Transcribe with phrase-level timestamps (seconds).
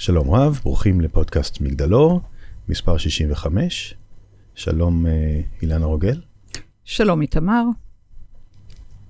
[0.00, 2.20] שלום רב, ברוכים לפודקאסט מגדלור,
[2.68, 3.94] מספר 65.
[4.54, 6.20] שלום אה, אילנה רוגל.
[6.84, 7.64] שלום איתמר.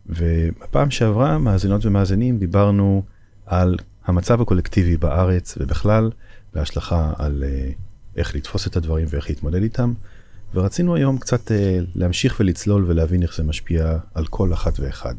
[0.07, 3.03] ובפעם שעברה, מאזינות ומאזינים, דיברנו
[3.47, 6.11] על המצב הקולקטיבי בארץ ובכלל,
[6.55, 7.71] בהשלכה על אה,
[8.17, 9.93] איך לתפוס את הדברים ואיך להתמודד איתם.
[10.55, 15.15] ורצינו היום קצת אה, להמשיך ולצלול ולהבין איך זה משפיע על כל אחת ואחד.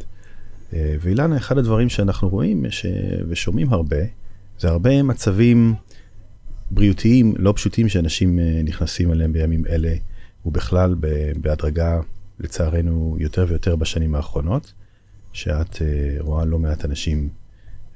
[0.74, 2.86] ואילנה, אחד הדברים שאנחנו רואים ש...
[3.28, 3.98] ושומעים הרבה,
[4.60, 5.76] זה הרבה מצבים
[6.72, 9.94] בריאותיים לא פשוטים שאנשים אה, נכנסים אליהם בימים אלה,
[10.46, 10.96] ובכלל
[11.42, 12.00] בהדרגה,
[12.40, 14.74] לצערנו, יותר ויותר בשנים האחרונות,
[15.34, 17.30] שאת אה, רואה לא מעט אנשים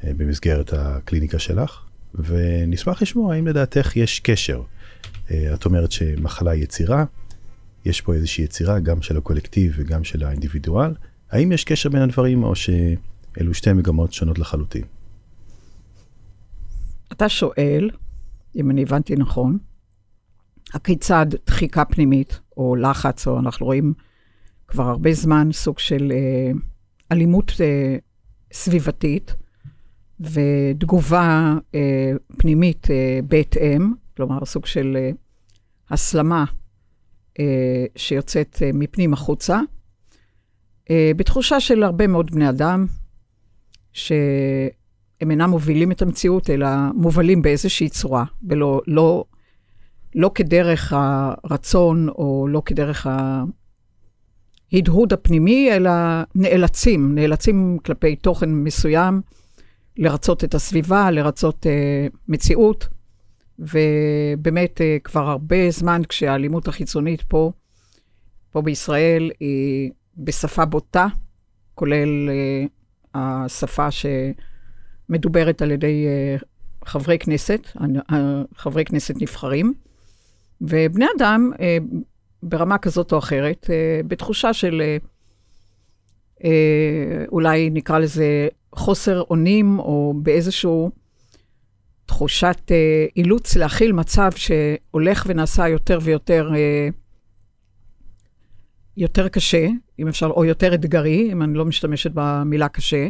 [0.03, 1.81] אה, במסגרת הקליניקה שלך,
[2.16, 4.61] ונשמח לשמוע האם לדעתך יש קשר.
[5.53, 7.05] את אומרת שמחלה היא יצירה,
[7.86, 10.94] יש פה איזושהי יצירה גם של הקולקטיב וגם של האינדיבידואל.
[11.31, 14.84] האם יש קשר בין הדברים או שאלו שתי מגמות שונות לחלוטין?
[17.13, 17.90] אתה שואל,
[18.55, 19.58] אם אני הבנתי נכון,
[20.73, 23.94] הכיצד דחיקה פנימית, או לחץ, או אנחנו רואים
[24.67, 26.52] כבר הרבה זמן סוג של אה,
[27.11, 27.97] אלימות אה,
[28.53, 29.36] סביבתית,
[30.19, 35.11] ותגובה אה, פנימית אה, בהתאם, כלומר סוג של אה,
[35.89, 36.45] הסלמה
[37.39, 39.59] אה, שיוצאת אה, מפנים החוצה,
[40.89, 42.86] אה, בתחושה של הרבה מאוד בני אדם,
[43.94, 44.11] ש...
[45.23, 49.23] הם אינם מובילים את המציאות, אלא מובלים באיזושהי צורה, ולא לא,
[50.16, 53.07] לא כדרך הרצון, או לא כדרך
[54.73, 55.91] ההדהוד הפנימי, אלא
[56.35, 59.21] נאלצים, נאלצים כלפי תוכן מסוים,
[59.97, 62.88] לרצות את הסביבה, לרצות uh, מציאות.
[63.59, 67.51] ובאמת, uh, כבר הרבה זמן, כשהאלימות החיצונית פה,
[68.51, 71.07] פה בישראל, היא בשפה בוטה,
[71.75, 74.05] כולל uh, השפה ש...
[75.09, 76.06] מדוברת על ידי
[76.40, 76.46] uh,
[76.86, 78.14] חברי כנסת, uh,
[78.56, 79.73] חברי כנסת נבחרים,
[80.62, 81.52] ובני אדם,
[82.44, 83.70] ברמה כזאת או אחרת,
[84.08, 84.81] בתחושה של
[87.31, 90.92] אולי נקרא לזה חוסר אונים, או באיזשהו
[92.06, 92.72] תחושת
[93.16, 96.50] אילוץ להכיל מצב שהולך ונעשה יותר ויותר
[98.97, 99.68] יותר קשה,
[100.00, 103.08] אם אפשר, או יותר אתגרי, אם אני לא משתמשת במילה קשה.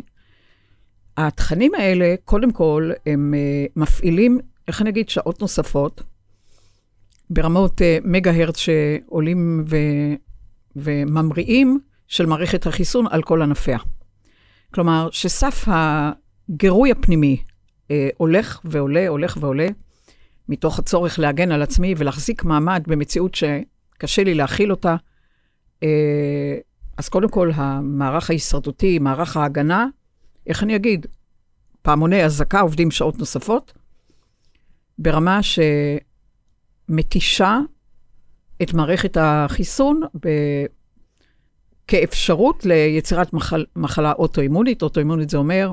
[1.18, 6.03] התכנים האלה, קודם כל, הם uh, מפעילים, איך אני אגיד, שעות נוספות,
[7.29, 9.78] ברמות uh, מגה-הרץ שעולים ו...
[10.75, 13.78] וממריאים של מערכת החיסון על כל ענפיה.
[14.73, 19.68] כלומר, שסף הגירוי הפנימי uh, הולך ועולה, הולך ועולה,
[20.50, 24.96] מתוך הצורך להגן על עצמי ולהחזיק מעמד במציאות שקשה לי להכיל אותה.
[25.75, 25.85] Uh,
[26.97, 29.88] אז קודם כל, המערך ההישרדותי, מערך ההגנה,
[30.48, 31.06] איך אני אגיד,
[31.81, 33.74] פעמוני אזעקה עובדים שעות נוספות,
[34.98, 35.40] ברמה
[36.90, 37.59] שמתישה
[38.62, 40.30] את מערכת החיסון ב...
[41.88, 43.66] כאפשרות ליצירת מחל...
[43.76, 44.82] מחלה אוטואימונית.
[44.82, 45.72] אוטואימונית זה אומר,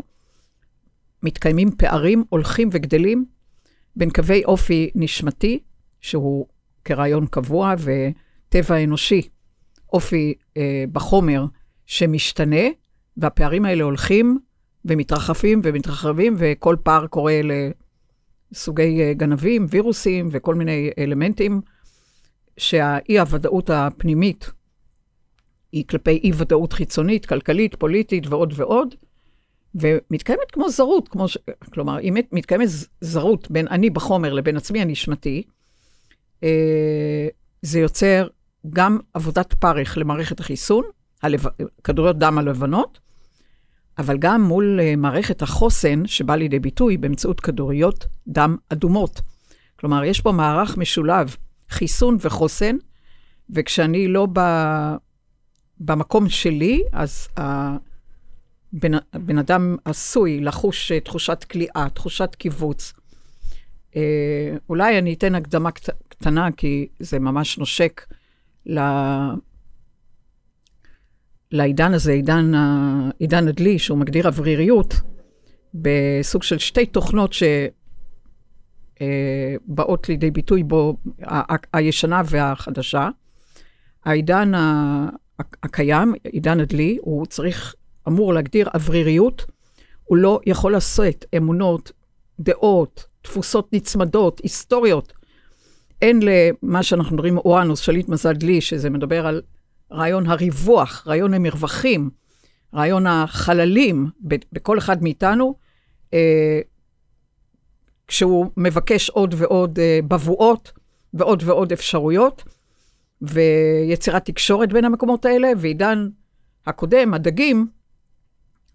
[1.23, 3.25] מתקיימים פערים הולכים וגדלים
[3.97, 5.59] בין קווי אופי נשמתי,
[6.01, 6.47] שהוא
[6.85, 9.29] כרעיון קבוע, וטבע אנושי,
[9.93, 11.45] אופי אה, בחומר
[11.87, 12.67] שמשתנה,
[13.17, 14.39] והפערים האלה הולכים
[14.85, 17.41] ומתרחפים ומתרחבים, וכל פער קורה
[18.53, 21.61] לסוגי אה, גנבים, וירוסים וכל מיני אלמנטים,
[22.57, 24.51] שהאי-הוודאות הפנימית
[25.73, 28.95] היא כלפי אי-ודאות חיצונית, כלכלית, פוליטית ועוד ועוד,
[29.75, 31.39] ומתקיימת כמו זרות, כמו ש...
[31.73, 32.69] כלומר, אם מתקיימת
[33.01, 35.43] זרות בין אני בחומר לבין עצמי הנשמתי,
[36.45, 37.29] אה,
[37.63, 38.29] זה יוצר
[38.71, 40.85] גם עבודת פרך למערכת החיסון,
[41.23, 41.45] הלב...
[41.85, 43.01] כדוריות דם הלבנות,
[44.01, 49.21] אבל גם מול uh, מערכת החוסן שבא לידי ביטוי באמצעות כדוריות דם אדומות.
[49.77, 51.37] כלומר, יש פה מערך משולב,
[51.71, 52.77] חיסון וחוסן,
[53.51, 54.41] וכשאני לא ב...
[55.81, 62.93] במקום שלי, אז הבן, הבן אדם עשוי לחוש uh, תחושת כליאה, תחושת קיבוץ.
[63.91, 63.97] Uh,
[64.69, 65.91] אולי אני אתן הקדמה קט...
[66.09, 68.07] קטנה, כי זה ממש נושק.
[71.53, 72.53] לעידן הזה, עידן,
[73.19, 74.95] עידן הדלי, שהוא מגדיר אווריריות,
[75.75, 79.01] בסוג של שתי תוכנות שבאות
[80.05, 80.97] אה, לידי ביטוי בו,
[81.73, 83.09] הישנה והחדשה.
[84.05, 84.53] העידן
[85.63, 87.75] הקיים, עידן הדלי, הוא צריך,
[88.09, 89.45] אמור להגדיר אווריריות,
[90.05, 91.93] הוא לא יכול לשאת אמונות,
[92.41, 95.13] דעות, דפוסות נצמדות, היסטוריות.
[96.03, 99.43] אין למה שאנחנו מדברים אורנוס, שליט מזל דלי, שזה מדבר על
[99.93, 102.11] רעיון הריווח, רעיון המרווחים,
[102.75, 104.07] רעיון החללים
[104.53, 105.55] בכל אחד מאיתנו,
[106.15, 106.61] אה,
[108.11, 110.73] כשהוא מבקש עוד ועוד uh, בבואות
[111.15, 112.45] ועוד ועוד אפשרויות,
[113.23, 116.09] ויצירת תקשורת בין המקומות האלה, ועידן
[116.67, 117.67] הקודם, הדגים,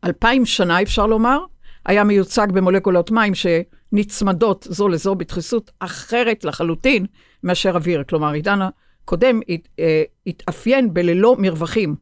[0.04, 1.40] אלפיים שנה אפשר לומר,
[1.86, 7.06] היה מיוצג במולקולות מים שנצמדות זו לזו בדחיסות אחרת לחלוטין
[7.44, 8.04] מאשר אוויר.
[8.10, 8.60] כלומר, עידן
[9.06, 9.40] הקודם
[9.80, 11.96] אה, התאפיין בללא מרווחים.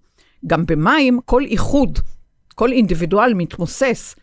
[0.48, 2.00] גם במים, כל איחוד,
[2.56, 4.16] כל אינדיבידואל מתמוסס.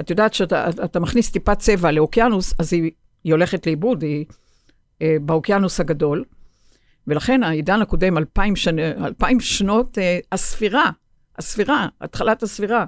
[0.00, 2.90] את יודעת שאתה מכניס טיפת צבע לאוקיינוס, אז היא,
[3.24, 4.24] היא הולכת לאיבוד, היא
[5.02, 6.24] אה, באוקיינוס הגדול.
[7.06, 8.78] ולכן העידן הקודם, אלפיים, שנ...
[8.78, 10.90] אלפיים שנות אה, הספירה,
[11.38, 12.84] הספירה, התחלת הספירה,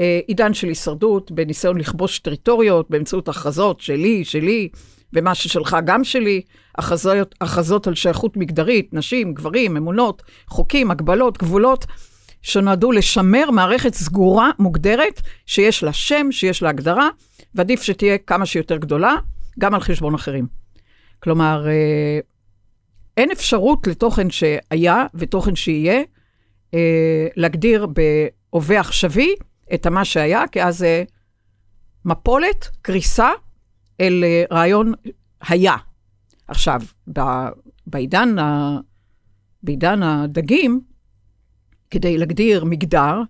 [0.00, 4.68] אה, עידן של הישרדות בניסיון לכבוש טריטוריות באמצעות הכרזות שלי, שלי,
[5.12, 6.42] ומה ששלך גם שלי,
[6.78, 11.86] הכרזות, הכרזות על שייכות מגדרית, נשים, גברים, אמונות, חוקים, הגבלות, גבולות,
[12.42, 17.08] שנועדו לשמר מערכת סגורה, מוגדרת, שיש לה שם, שיש לה הגדרה,
[17.54, 19.14] ועדיף שתהיה כמה שיותר גדולה,
[19.58, 20.46] גם על חשבון אחרים.
[21.20, 22.18] כלומר, אה,
[23.16, 26.02] אין אפשרות לתוכן שהיה ותוכן שיהיה,
[26.74, 29.34] אה, להגדיר בהווה עכשווי
[29.74, 31.04] את מה שהיה, כי אז זה
[32.04, 33.30] מפולת, קריסה,
[34.00, 34.92] אל אה, רעיון
[35.48, 35.76] היה.
[36.48, 36.80] עכשיו,
[37.86, 38.78] בעידן, ה,
[39.62, 40.80] בעידן הדגים,
[41.90, 43.22] כדי להגדיר מגדר,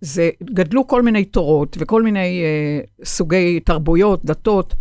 [0.00, 4.74] זה גדלו כל מיני תורות וכל מיני אה, סוגי תרבויות, דתות,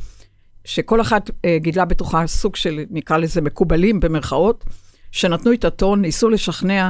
[0.65, 4.65] שכל אחת אה, גידלה בתוכה סוג של, נקרא לזה מקובלים במרכאות,
[5.11, 6.89] שנתנו את הטון, ניסו לשכנע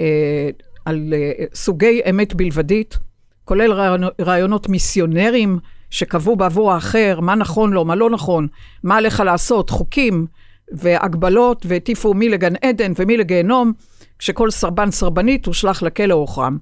[0.00, 0.50] אה,
[0.84, 2.98] על אה, סוגי אמת בלבדית,
[3.44, 3.72] כולל
[4.20, 5.58] רעיונות, מיסיונרים
[5.90, 8.46] שקבעו בעבור האחר מה נכון לו, מה לא נכון,
[8.82, 10.26] מה עליך לעשות, חוקים
[10.72, 13.72] והגבלות, והטיפו מי לגן עדן ומי לגיהנום,
[14.18, 16.58] כשכל סרבן סרבנית הושלך לכלא או הוחרם.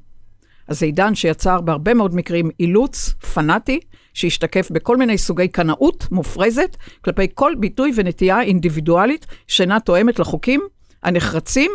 [0.68, 3.80] אז זה עידן שיצר בהרבה מאוד מקרים אילוץ פנאטי,
[4.14, 10.60] שהשתקף בכל מיני סוגי קנאות מופרזת, כלפי כל ביטוי ונטייה אינדיבידואלית שאינה תואמת לחוקים
[11.02, 11.70] הנחרצים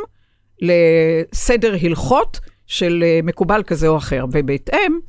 [0.62, 4.26] לסדר הלכות של אה, מקובל כזה או אחר.
[4.32, 5.00] ובהתאם,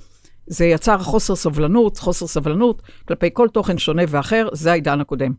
[0.46, 5.32] זה יצר חוסר סבלנות, חוסר סבלנות כלפי כל תוכן שונה ואחר, זה העידן הקודם.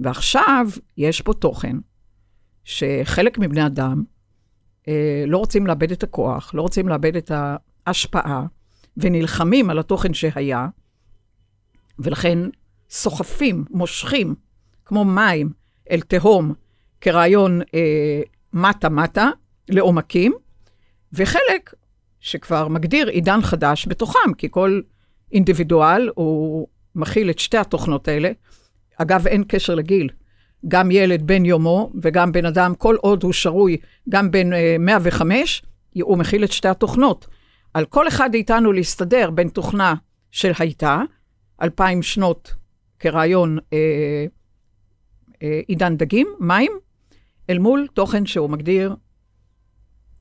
[0.00, 0.66] ועכשיו
[0.96, 1.76] יש פה תוכן
[2.64, 4.02] שחלק מבני אדם
[4.88, 7.30] אה, לא רוצים לאבד את הכוח, לא רוצים לאבד את
[7.86, 8.46] ההשפעה,
[8.96, 10.68] ונלחמים על התוכן שהיה,
[11.98, 12.38] ולכן
[12.90, 14.34] סוחפים, מושכים,
[14.84, 15.50] כמו מים,
[15.90, 16.52] אל תהום,
[17.00, 18.20] כרעיון אה,
[18.52, 19.30] מטה-מטה,
[19.68, 20.34] לעומקים,
[21.12, 21.74] וחלק
[22.24, 24.80] שכבר מגדיר עידן חדש בתוכם, כי כל
[25.32, 28.30] אינדיבידואל הוא מכיל את שתי התוכנות האלה.
[28.96, 30.08] אגב, אין קשר לגיל.
[30.68, 33.76] גם ילד בן יומו וגם בן אדם, כל עוד הוא שרוי,
[34.08, 35.62] גם בן uh, אה, 105,
[36.02, 37.26] הוא מכיל את שתי התוכנות.
[37.74, 39.94] על כל אחד מאיתנו להסתדר בין תוכנה
[40.30, 41.02] של הייתה,
[41.62, 42.54] אלפיים שנות
[42.98, 44.26] כרעיון אה,
[45.42, 46.72] אה, עידן דגים, מים,
[47.50, 48.96] אל מול תוכן שהוא מגדיר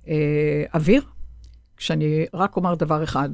[0.07, 1.12] אה, אוויר.
[1.83, 3.29] כשאני רק אומר דבר אחד,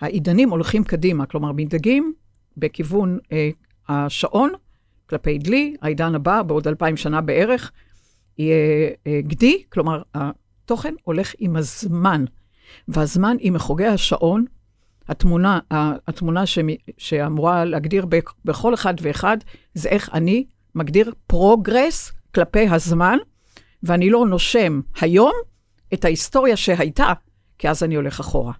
[0.00, 2.14] העידנים הולכים קדימה, כלומר, מדגים
[2.56, 3.50] בכיוון אה,
[3.88, 4.52] השעון,
[5.08, 7.72] כלפי דלי, העידן הבא, בעוד אלפיים שנה בערך,
[8.38, 8.56] יהיה
[9.06, 12.24] אה, גדי, כלומר, התוכן הולך עם הזמן.
[12.88, 14.44] והזמן עם מחוגי השעון,
[15.08, 16.58] התמונה, התמונה ש,
[16.98, 18.06] שאמורה להגדיר
[18.44, 19.36] בכל אחד ואחד,
[19.74, 23.18] זה איך אני מגדיר progress כלפי הזמן,
[23.82, 25.32] ואני לא נושם היום
[25.96, 27.12] את ההיסטוריה שהייתה,
[27.58, 28.52] כי אז אני הולך אחורה.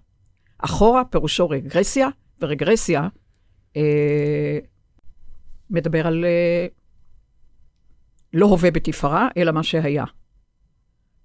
[0.57, 2.07] אחורה פירושו רגרסיה,
[2.41, 3.07] ורגרסיה
[3.77, 4.59] אה,
[5.69, 6.67] מדבר על אה,
[8.33, 10.05] לא הווה בתפארה, אלא מה שהיה.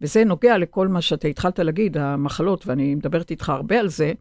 [0.01, 4.13] וזה נוגע לכל מה שאתה התחלת להגיד, המחלות, ואני מדברת איתך הרבה על זה,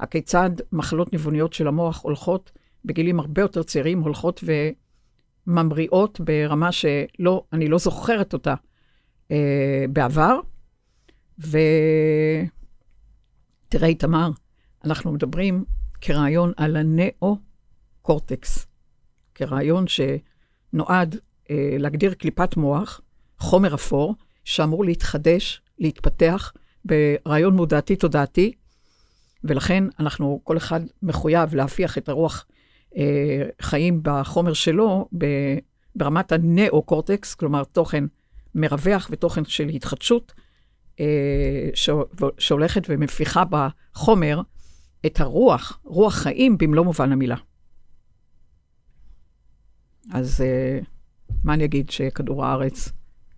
[0.00, 2.52] הכיצד מחלות ניווניות של המוח הולכות
[2.84, 4.44] בגילים הרבה יותר צעירים, הולכות
[5.46, 8.54] וממריאות ברמה שלא, אני לא זוכרת אותה
[9.30, 10.40] אה, בעבר.
[11.38, 12.48] ותראה,
[13.88, 14.30] איתמר,
[14.84, 15.64] אנחנו מדברים
[16.00, 18.66] כרעיון על הנאו-קורטקס,
[19.34, 21.16] כרעיון שנועד
[21.50, 23.00] אה, להגדיר קליפת מוח,
[23.38, 24.14] חומר אפור,
[24.44, 26.52] שאמור להתחדש, להתפתח
[26.84, 28.52] ברעיון מודעתי-תודעתי,
[29.44, 32.46] ולכן אנחנו, כל אחד מחויב להפיח את הרוח
[32.96, 35.08] אה, חיים בחומר שלו
[35.96, 38.04] ברמת הנאו-קורטקס, כלומר תוכן
[38.54, 40.32] מרווח ותוכן של התחדשות,
[42.38, 44.40] שהולכת ומפיחה בחומר
[45.06, 47.36] את הרוח, רוח חיים במלוא מובן המילה.
[50.12, 50.78] אז אה,
[51.44, 52.92] מה אני אגיד שכדור הארץ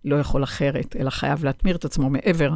[0.04, 2.54] לא יכול אחרת, אלא חייב להתמיר את עצמו מעבר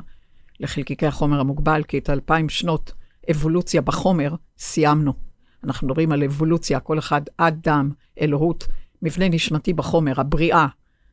[0.60, 2.92] לחלקיקי החומר המוגבל, כי את אלפיים שנות
[3.30, 5.12] אבולוציה בחומר סיימנו.
[5.64, 7.90] אנחנו מדברים על אבולוציה, כל אחד אדם,
[8.20, 8.66] אלוהות,
[9.02, 10.66] מבנה נשמתי בחומר, הבריאה,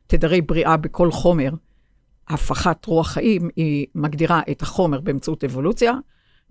[0.06, 1.50] תדרי בריאה בכל חומר.
[2.28, 5.94] הפכת רוח חיים, היא מגדירה את החומר באמצעות אבולוציה,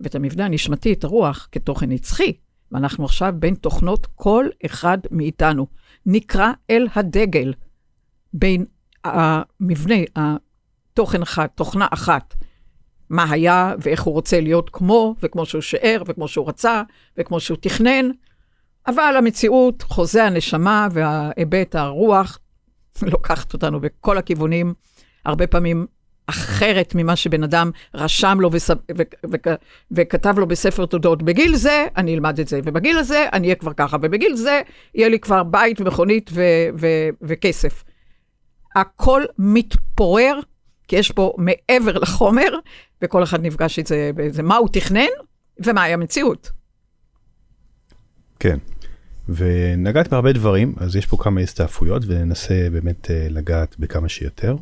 [0.00, 2.32] ואת המבנה הנשמתי, את הרוח, כתוכן נצחי.
[2.72, 5.66] ואנחנו עכשיו בין תוכנות כל אחד מאיתנו.
[6.06, 7.54] נקרא אל הדגל
[8.32, 8.64] בין
[9.04, 12.34] המבנה, התוכן אחד, תוכנה אחת,
[13.10, 16.82] מה היה ואיך הוא רוצה להיות כמו, וכמו שהוא שיער, וכמו שהוא רצה,
[17.18, 18.10] וכמו שהוא תכנן.
[18.86, 22.38] אבל המציאות, חוזה הנשמה וההיבט הרוח,
[23.02, 24.74] לוקחת אותנו בכל הכיוונים,
[25.28, 25.86] הרבה פעמים
[26.26, 29.54] אחרת ממה שבן אדם רשם לו וסב, ו, ו, ו,
[29.90, 31.22] וכתב לו בספר תודות.
[31.22, 34.60] בגיל זה אני אלמד את זה, ובגיל הזה אני אהיה כבר ככה, ובגיל זה
[34.94, 36.42] יהיה לי כבר בית ומכונית ו,
[36.80, 36.86] ו,
[37.22, 37.84] וכסף.
[38.76, 40.40] הכל מתפורר,
[40.88, 42.58] כי יש פה מעבר לחומר,
[43.02, 45.08] וכל אחד נפגש את זה, בזה, מה הוא תכנן
[45.64, 46.50] ומהי המציאות.
[48.40, 48.58] כן,
[49.28, 54.56] ונגעת בהרבה דברים, אז יש פה כמה הסתעפויות, וננסה באמת אה, לגעת בכמה שיותר.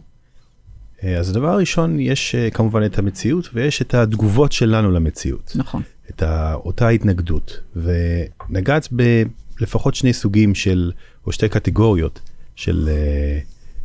[1.07, 5.53] אה, אז הדבר הראשון, יש אה, כמובן את המציאות, ויש את התגובות שלנו למציאות.
[5.57, 5.83] נכון.
[6.11, 6.23] את
[6.55, 8.89] אותה התנגדות, ונגעת
[9.59, 10.93] בלפחות שני סוגים של,
[11.27, 12.21] או שתי קטגוריות
[12.57, 12.89] של,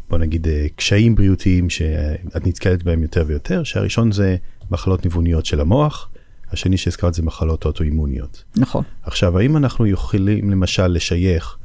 [0.09, 4.35] בוא נגיד, קשיים בריאותיים שאת נתקלת בהם יותר ויותר, שהראשון זה
[4.71, 6.09] מחלות ניווניות של המוח,
[6.51, 8.43] השני שהזכרת זה מחלות אוטואימוניות.
[8.55, 8.83] נכון.
[9.03, 11.57] עכשיו, האם אנחנו יכולים למשל לשייך,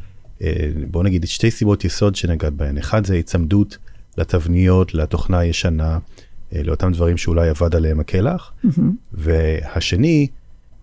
[0.42, 2.78] אה, בוא נגיד, את שתי סיבות יסוד שנגעת בהן.
[2.78, 3.78] אחד זה היצמדות
[4.18, 5.99] לתבניות, לתוכנה הישנה,
[6.54, 8.80] אה, לאותם דברים שאולי עבד עליהם הקלח, mm-hmm.
[9.12, 10.26] והשני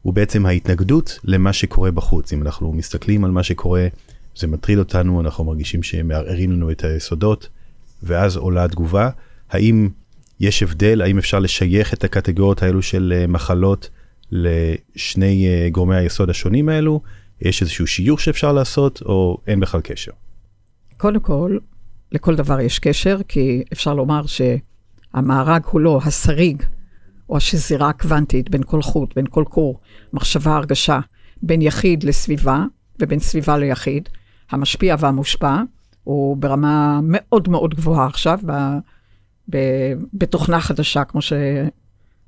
[0.02, 2.34] הוא בעצם ההתנגדות למה שקורה בחוץ.
[2.34, 3.88] אם אנחנו מסתכלים על מה שקורה,
[4.36, 7.50] זה מטריד אותנו, אנחנו מרגישים שמערערים לנו את היסודות,
[8.04, 9.10] ואז עולה התגובה.
[9.50, 9.90] האם
[10.40, 13.90] יש הבדל, האם אפשר לשייך את הקטגוריות האלו של אה, מחלות
[14.32, 17.02] לשני אה, גורמי היסוד השונים האלו?
[17.42, 20.12] יש איזשהו שיוך שאפשר לעשות, או אין בכלל קשר?
[20.98, 21.58] קודם כל,
[22.14, 26.64] לכל דבר יש קשר, כי אפשר לומר שהמארג הוא לא השריג,
[27.30, 29.80] או השזירה הקוונטית בין כל חוט, בין כל קור,
[30.14, 31.00] מחשבה, הרגשה,
[31.44, 32.64] בין יחיד לסביבה,
[33.00, 34.10] ובין סביבה ליחיד.
[34.52, 35.62] המשפיע והמושפע
[36.04, 38.40] הוא ברמה מאוד מאוד גבוהה עכשיו,
[40.14, 41.34] בתוכנה חדשה, כמו, ש,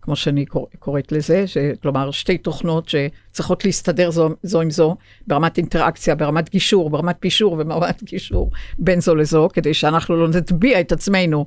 [0.06, 4.96] כמו שאני קורא, קוראת לזה, ש, כלומר, שתי תוכנות שצריכות להסתדר זו, זו עם זו,
[5.28, 10.80] ברמת אינטראקציה, ברמת גישור, ברמת פישור וברמת גישור בין זו לזו, כדי שאנחנו לא נטביע
[10.80, 11.46] את עצמנו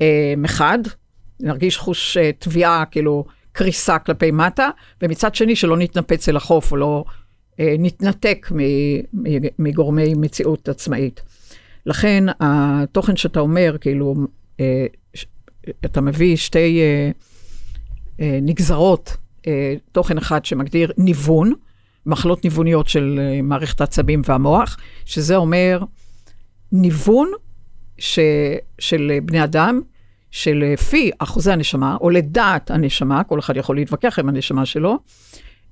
[0.00, 0.78] אה, מחד,
[1.40, 4.70] נרגיש חוש אה, תביעה, כאילו, קריסה כלפי מטה,
[5.02, 7.04] ומצד שני שלא נתנפץ אל החוף או לא
[7.60, 8.48] אה, נתנתק
[9.58, 11.22] מגורמי מציאות עצמאית.
[11.86, 14.14] לכן התוכן שאתה אומר, כאילו,
[14.60, 14.86] אה,
[15.84, 17.10] אתה מביא שתי אה, אה,
[18.20, 21.52] נגזרות, אה, תוכן אחד שמגדיר ניוון,
[22.06, 25.82] מחלות ניווניות של אה, מערכת העצבים והמוח, שזה אומר
[26.72, 27.28] ניוון
[27.98, 28.18] ש,
[28.78, 29.80] של בני אדם,
[30.30, 34.98] שלפי אחוזי הנשמה, או לדעת הנשמה, כל אחד יכול להתווכח עם הנשמה שלו,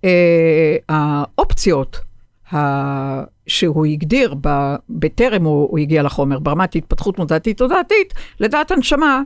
[0.04, 2.00] אה, האופציות.
[3.46, 4.34] שהוא הגדיר.
[4.90, 9.22] בטרם הוא הגיע לחומר, ברמת התפתחות מודעתית תודעתית, לדעת הנשמה,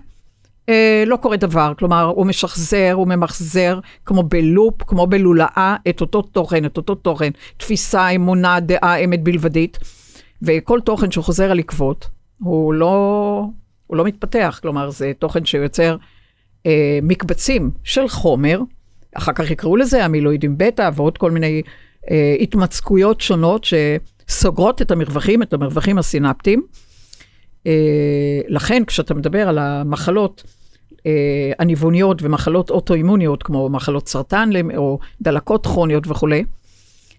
[0.68, 1.72] אה, לא קורה דבר.
[1.78, 7.30] כלומר, הוא משחזר, הוא ממחזר, כמו בלופ, כמו בלולאה, את אותו תוכן, את אותו תוכן,
[7.56, 9.78] תפיסה, אמונה, דעה, אמת בלבדית,
[10.42, 13.44] וכל תוכן שהוא חוזר על עקבות, הוא לא,
[13.86, 14.58] הוא לא מתפתח.
[14.62, 15.96] כלומר, זה תוכן שיוצר
[16.66, 18.60] אה, מקבצים של חומר,
[19.14, 21.62] אחר כך יקראו לזה המילואידים בטא ועוד כל מיני
[22.10, 26.62] אה, התמצקויות שונות שסוגרות את המרווחים, את המרווחים הסינפטיים.
[27.66, 30.42] אה, לכן כשאתה מדבר על המחלות
[31.06, 36.44] אה, הניווניות ומחלות אוטואימוניות, כמו מחלות סרטן או דלקות כרוניות וכולי,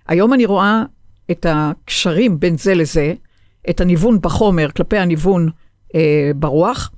[0.08, 0.84] היום אני רואה
[1.32, 3.14] את הקשרים בין זה לזה,
[3.70, 5.50] את הניוון בחומר כלפי הניוון
[5.96, 6.92] אה, ברוח,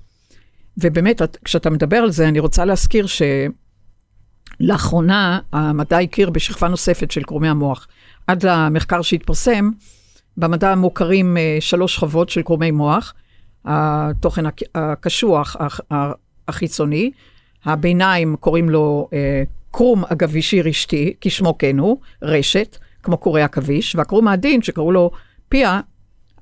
[0.77, 3.05] ובאמת, כשאתה מדבר על זה, אני רוצה להזכיר
[4.59, 7.87] שלאחרונה המדע הכיר בשכבה נוספת של קרומי המוח.
[8.27, 9.69] עד למחקר שהתפרסם,
[10.37, 13.13] במדע מוכרים שלוש שכבות של קרומי מוח,
[13.65, 14.43] התוכן
[14.75, 15.55] הקשוח
[16.47, 17.11] החיצוני,
[17.65, 24.27] הביניים קוראים לו אה, קרום עכבישי רשתי, כשמו כן הוא, רשת, כמו קורי עכביש, והקרום
[24.27, 25.11] העדין שקראו לו
[25.49, 25.79] פיה,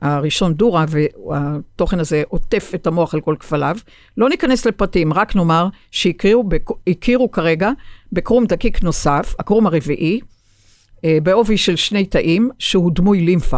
[0.01, 3.77] הראשון דורה, והתוכן הזה עוטף את המוח על כל כפליו.
[4.17, 7.71] לא ניכנס לפרטים, רק נאמר שהכירו כרגע
[8.11, 10.19] בקרום דקיק נוסף, הקרום הרביעי,
[11.05, 13.57] אה, בעובי של שני תאים, שהוא דמוי לימפה.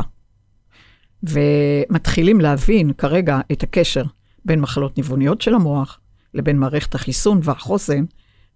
[1.30, 4.04] ומתחילים להבין כרגע את הקשר
[4.46, 6.00] בין מחלות ניווניות של המוח
[6.34, 8.06] לבין מערכת החיסון והחוסן,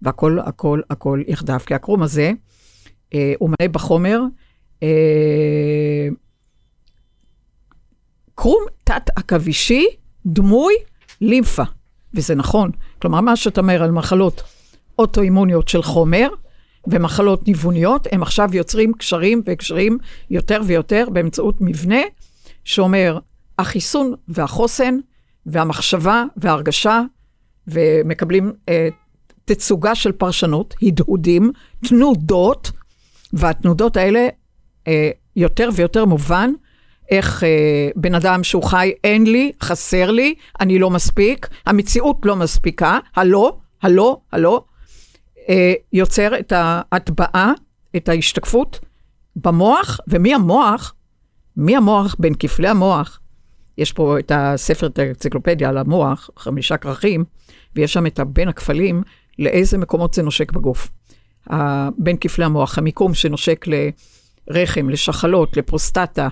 [0.02, 1.60] והכל, הכל, הכל יחדיו.
[1.66, 2.32] כי הקרום הזה,
[3.14, 4.22] אה, הוא מלא בחומר
[4.84, 6.08] אה,
[8.36, 9.88] קרום תת-עכבישי
[10.26, 10.74] דמוי
[11.22, 11.64] לימפה,
[12.14, 12.72] וזה נכון.
[13.02, 14.44] כלומר, מה שאתה אומר על מחלות
[15.00, 16.30] אוטואימוניות של חומר
[16.88, 19.98] ומחלות ניווניות, הם עכשיו יוצרים קשרים וקשרים
[20.30, 22.02] יותר ויותר באמצעות מבנה
[22.70, 23.20] שאומר,
[23.60, 24.98] החיסון והחוסן
[25.46, 27.02] והמחשבה וההרגשה,
[27.68, 28.88] ומקבלים אה,
[29.46, 31.52] תצוגה של פרשנות, הדהודים,
[31.88, 32.72] תנודות,
[33.34, 34.28] והתנודות האלה,
[34.88, 36.52] אה, יותר ויותר מובן
[37.12, 42.36] איך אה, בן אדם שהוא חי, אין לי, חסר לי, אני לא מספיק, המציאות לא
[42.36, 44.64] מספיקה, הלא, הלא, הלא,
[45.50, 47.52] אה, יוצר את ההטבעה,
[47.96, 48.80] את ההשתקפות
[49.36, 50.34] במוח, ומי
[51.60, 51.66] המוח?
[51.66, 53.20] מי המוח בין כפלי המוח?
[53.78, 57.24] יש פה את הספר, את האנציקלופדיה על המוח, חמישה כרכים,
[57.76, 59.04] ויש שם את הבין הכפלים,
[59.40, 60.90] לאיזה מקומות זה נושק בגוף.
[61.98, 66.28] בין כפלי המוח, המיקום שנושק לרחם, לשחלות, לפרוסטטה,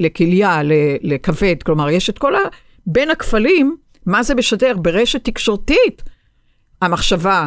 [0.00, 0.60] לכליה,
[1.02, 2.38] לכבד, כלומר, יש את כל ה...
[2.86, 3.76] בין הכפלים,
[4.06, 4.76] מה זה משדר?
[4.76, 6.02] ברשת תקשורתית.
[6.82, 7.46] המחשבה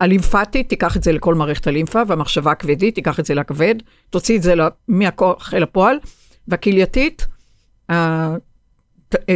[0.00, 3.74] הלימפטית, תיקח את זה לכל מערכת הלימפה, והמחשבה הכבדית, תיקח את זה לכבד,
[4.10, 4.54] תוציא את זה
[4.88, 5.96] מהכוח אל הפועל,
[6.48, 7.26] והכלייתית,
[7.90, 8.34] אה,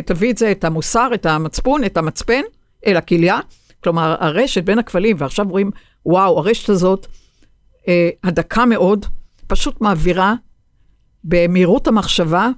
[0.04, 2.42] תביא את זה, את המוסר, את המצפון, את המצפן,
[2.86, 3.40] אל הכליה.
[3.84, 5.70] כלומר, הרשת בין הכבלים, ועכשיו רואים,
[6.06, 7.06] וואו, הרשת הזאת,
[7.88, 9.06] אה, הדקה מאוד,
[9.46, 10.34] פשוט מעבירה
[11.24, 12.48] במהירות המחשבה,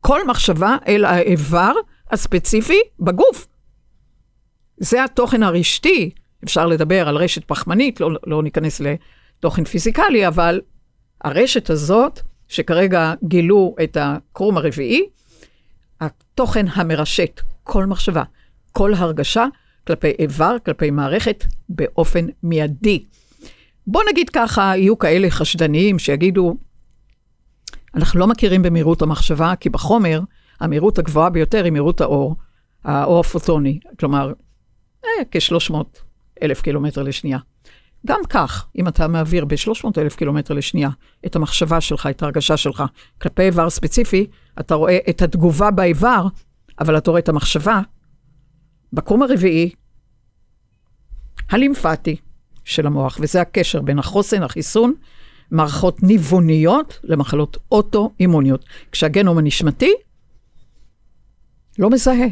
[0.00, 1.72] כל מחשבה אל האיבר
[2.10, 3.46] הספציפי בגוף.
[4.76, 6.10] זה התוכן הרשתי,
[6.44, 10.60] אפשר לדבר על רשת פחמנית, לא, לא ניכנס לתוכן פיזיקלי, אבל
[11.24, 15.02] הרשת הזאת, שכרגע גילו את הקרום הרביעי,
[16.00, 18.22] התוכן המרשת, כל מחשבה,
[18.72, 19.46] כל הרגשה,
[19.86, 23.04] כלפי איבר, כלפי מערכת, באופן מיידי.
[23.86, 26.56] בוא נגיד ככה, יהיו כאלה חשדניים שיגידו,
[27.94, 30.20] אנחנו לא מכירים במהירות המחשבה, כי בחומר,
[30.60, 32.36] המהירות הגבוהה ביותר היא מהירות האור,
[32.84, 34.32] האור הפוטוני, כלומר,
[35.04, 36.07] אה, כ-300
[36.42, 37.38] אלף קילומטר לשנייה.
[38.06, 40.90] גם כך, אם אתה מעביר ב-300 אלף קילומטר לשנייה
[41.26, 42.82] את המחשבה שלך, את ההרגשה שלך,
[43.22, 44.26] כלפי איבר ספציפי,
[44.60, 46.26] אתה רואה את התגובה באיבר,
[46.80, 47.80] אבל אתה רואה את המחשבה
[48.92, 49.70] בקרום הרביעי,
[51.50, 52.16] הלימפטי
[52.64, 54.94] של המוח, וזה הקשר בין החוסן, החיסון,
[55.50, 58.64] מערכות ניווניות למחלות אוטואימוניות.
[58.92, 59.92] כשהגנום הנשמתי
[61.78, 62.26] לא מזהה,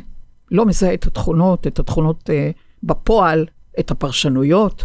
[0.51, 2.51] לא מזהה את התכונות, את התכונות אה,
[2.83, 3.47] בפועל,
[3.81, 4.85] את הפרשנויות,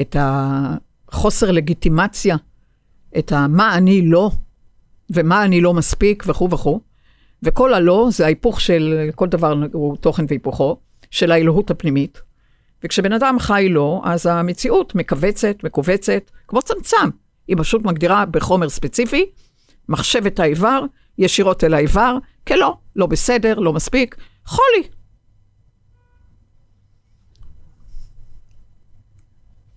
[0.00, 2.36] את החוסר לגיטימציה,
[3.18, 4.30] את מה אני לא,
[5.10, 6.80] ומה אני לא מספיק וכו' וכו'.
[7.42, 10.76] וכל הלא זה ההיפוך של, כל דבר הוא תוכן והיפוכו,
[11.10, 12.22] של האלוהות הפנימית.
[12.84, 17.10] וכשבן אדם חי לו, אז המציאות מכווצת, מכווצת, כמו צמצם.
[17.48, 19.30] היא פשוט מגדירה בחומר ספציפי,
[19.88, 20.80] מחשבת האיבר,
[21.18, 22.16] ישירות אל האיבר,
[22.48, 24.88] כלא, לא בסדר, לא מספיק, חולי.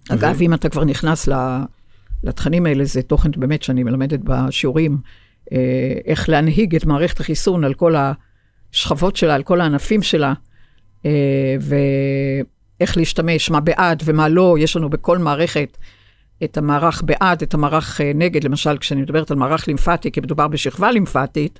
[0.10, 1.30] אגב, אם אתה כבר נכנס
[2.24, 4.98] לתכנים האלה, זה תוכן באמת שאני מלמדת בשיעורים,
[5.52, 10.34] אה, איך להנהיג את מערכת החיסון על כל השכבות שלה, על כל הענפים שלה,
[11.06, 15.78] אה, ואיך להשתמש, מה בעד ומה לא, יש לנו בכל מערכת
[16.44, 20.48] את המערך בעד, את המערך אה, נגד, למשל, כשאני מדברת על מערך לימפטי, כי מדובר
[20.48, 21.60] בשכבה לימפטית,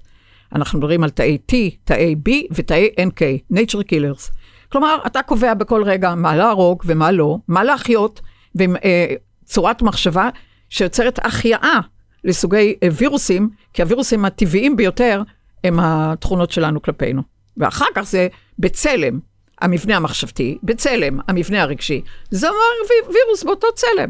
[0.56, 4.32] אנחנו מדברים על תאי T, תאי B ותאי NK, nature killers.
[4.72, 8.22] כלומר, אתה קובע בכל רגע מה להרוג ומה לא, מה להחיות,
[8.56, 10.30] וצורת מחשבה
[10.70, 11.80] שיוצרת החייאה
[12.24, 15.22] לסוגי אה, וירוסים, כי הווירוסים הטבעיים ביותר
[15.64, 17.22] הם התכונות שלנו כלפינו.
[17.58, 18.28] ואחר כך זה
[18.60, 19.20] בצלם,
[19.62, 22.02] המבנה המחשבתי, בצלם, המבנה הרגשי.
[22.32, 24.10] זה אומר וירוס באותו צלם.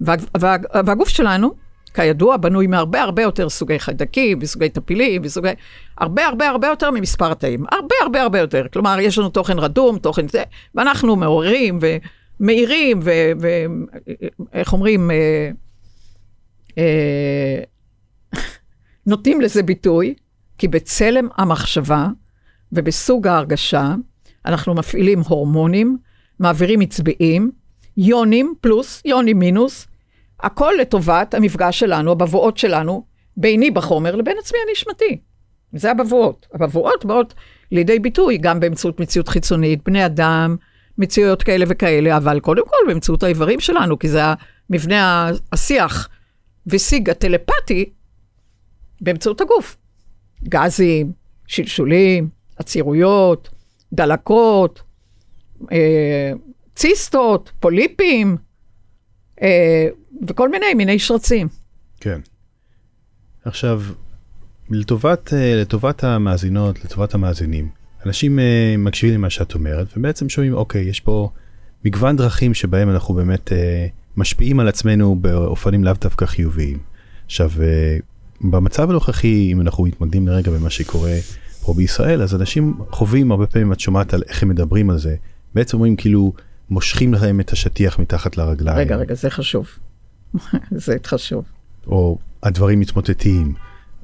[0.00, 1.54] וה, וה, והגוף שלנו,
[1.94, 5.48] כידוע, בנוי מהרבה הרבה יותר סוגי חיידקים וסוגי טפילים וסוגי...
[5.98, 7.64] הרבה הרבה הרבה יותר ממספר התאים.
[7.72, 8.66] הרבה הרבה הרבה יותר.
[8.72, 10.42] כלומר, יש לנו תוכן רדום, תוכן זה,
[10.74, 11.78] ואנחנו מעוררים
[12.40, 13.00] ומאירים,
[14.52, 15.50] ואיך אומרים, אה,
[16.78, 17.62] אה,
[19.06, 20.14] נותנים לזה ביטוי,
[20.58, 22.08] כי בצלם המחשבה
[22.72, 23.94] ובסוג ההרגשה,
[24.46, 25.98] אנחנו מפעילים הורמונים,
[26.38, 27.50] מעבירים מצביעים,
[27.96, 29.86] יונים פלוס, יונים מינוס,
[30.40, 33.04] הכל לטובת המפגש שלנו, הבבואות שלנו,
[33.36, 35.18] ביני בחומר לבין עצמי הנשמתי.
[35.72, 36.46] זה הבבואות.
[36.54, 37.34] הבבואות באות
[37.70, 40.56] לידי ביטוי גם באמצעות מציאות חיצונית, בני אדם,
[40.98, 44.20] מציאויות כאלה וכאלה, אבל קודם כל באמצעות האיברים שלנו, כי זה
[44.70, 46.08] המבנה השיח
[46.66, 47.90] ושיג הטלפתי
[49.00, 49.76] באמצעות הגוף.
[50.48, 51.12] גזים,
[51.46, 53.48] שלשולים, עצירויות,
[53.92, 54.82] דלקות,
[55.72, 56.32] אה,
[56.74, 58.36] ציסטות, פוליפים,
[59.42, 59.88] אה,
[60.28, 61.48] וכל מיני מיני שרצים.
[62.00, 62.20] כן.
[63.44, 63.82] עכשיו,
[64.70, 67.68] לטובת, אה, לטובת המאזינות, לטובת המאזינים,
[68.06, 71.30] אנשים אה, מקשיבים למה שאת אומרת, ובעצם שומעים, אוקיי, יש פה
[71.84, 73.86] מגוון דרכים שבהם אנחנו באמת אה,
[74.16, 76.78] משפיעים על עצמנו באופנים לאו דווקא חיוביים.
[77.26, 77.50] עכשיו,
[78.40, 81.14] במצב הנוכחי, אם אנחנו מתמקדים לרגע במה שקורה
[81.62, 85.16] פה בישראל, אז אנשים חווים הרבה פעמים, את שומעת על איך הם מדברים על זה,
[85.54, 86.32] בעצם אומרים כאילו,
[86.70, 88.78] מושכים להם את השטיח מתחת לרגליים.
[88.78, 89.68] רגע, רגע, זה חשוב.
[90.84, 91.44] זה חשוב.
[91.86, 93.54] או הדברים מתמוטטים.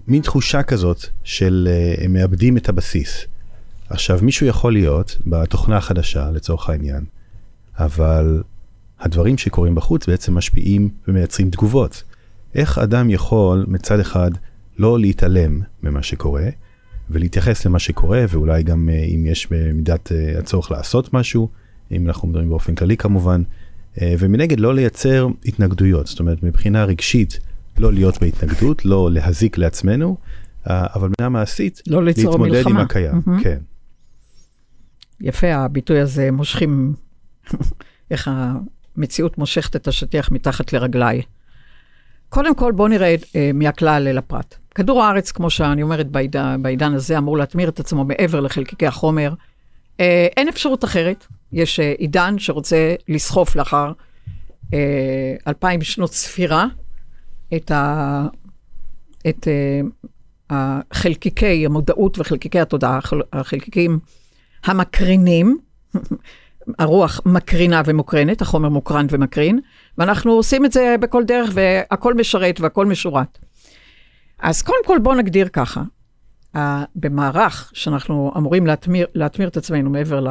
[0.08, 3.26] מין תחושה כזאת של uh, הם מאבדים את הבסיס.
[3.90, 7.04] עכשיו, מישהו יכול להיות בתוכנה החדשה, לצורך העניין,
[7.78, 8.42] אבל
[9.00, 12.02] הדברים שקורים בחוץ בעצם משפיעים ומייצרים תגובות.
[12.54, 14.30] איך אדם יכול מצד אחד
[14.78, 16.48] לא להתעלם ממה שקורה,
[17.10, 21.48] ולהתייחס למה שקורה, ואולי גם uh, אם יש במידת uh, הצורך לעשות משהו,
[21.90, 23.42] אם אנחנו מדברים באופן כללי כמובן,
[24.02, 27.40] ומנגד לא לייצר התנגדויות, זאת אומרת מבחינה רגשית
[27.78, 30.16] לא להיות בהתנגדות, לא להזיק לעצמנו,
[30.66, 32.70] אבל מבחינה מעשית, לא להתמודד מלחמה.
[32.70, 33.42] עם הקיים, mm-hmm.
[33.42, 33.58] כן.
[35.20, 36.94] יפה, הביטוי הזה, מושכים,
[38.10, 38.30] איך
[38.96, 41.22] המציאות מושכת את השטיח מתחת לרגליי.
[42.28, 44.54] קודם כל, בואו נראה אה, מהכלל אל הפרט.
[44.74, 49.34] כדור הארץ, כמו שאני אומרת בעידן, בעידן הזה, אמור להתמיר את עצמו מעבר לחלקיקי החומר.
[50.00, 51.26] אה, אין אפשרות אחרת.
[51.52, 53.92] יש אה, עידן שרוצה לסחוף לאחר
[54.74, 56.66] אה, אלפיים שנות ספירה
[57.56, 58.26] את, ה,
[59.28, 59.80] את אה,
[60.50, 62.98] החלקיקי המודעות וחלקיקי התודעה,
[63.32, 63.98] החלקיקים
[64.64, 65.58] המקרינים,
[66.78, 69.60] הרוח מקרינה ומוקרנת, החומר מוקרן ומקרין,
[69.98, 73.38] ואנחנו עושים את זה בכל דרך והכל משרת והכל משורת.
[74.38, 75.82] אז קודם כל בואו נגדיר ככה,
[76.94, 80.26] במערך שאנחנו אמורים להטמיר, להטמיר את עצמנו מעבר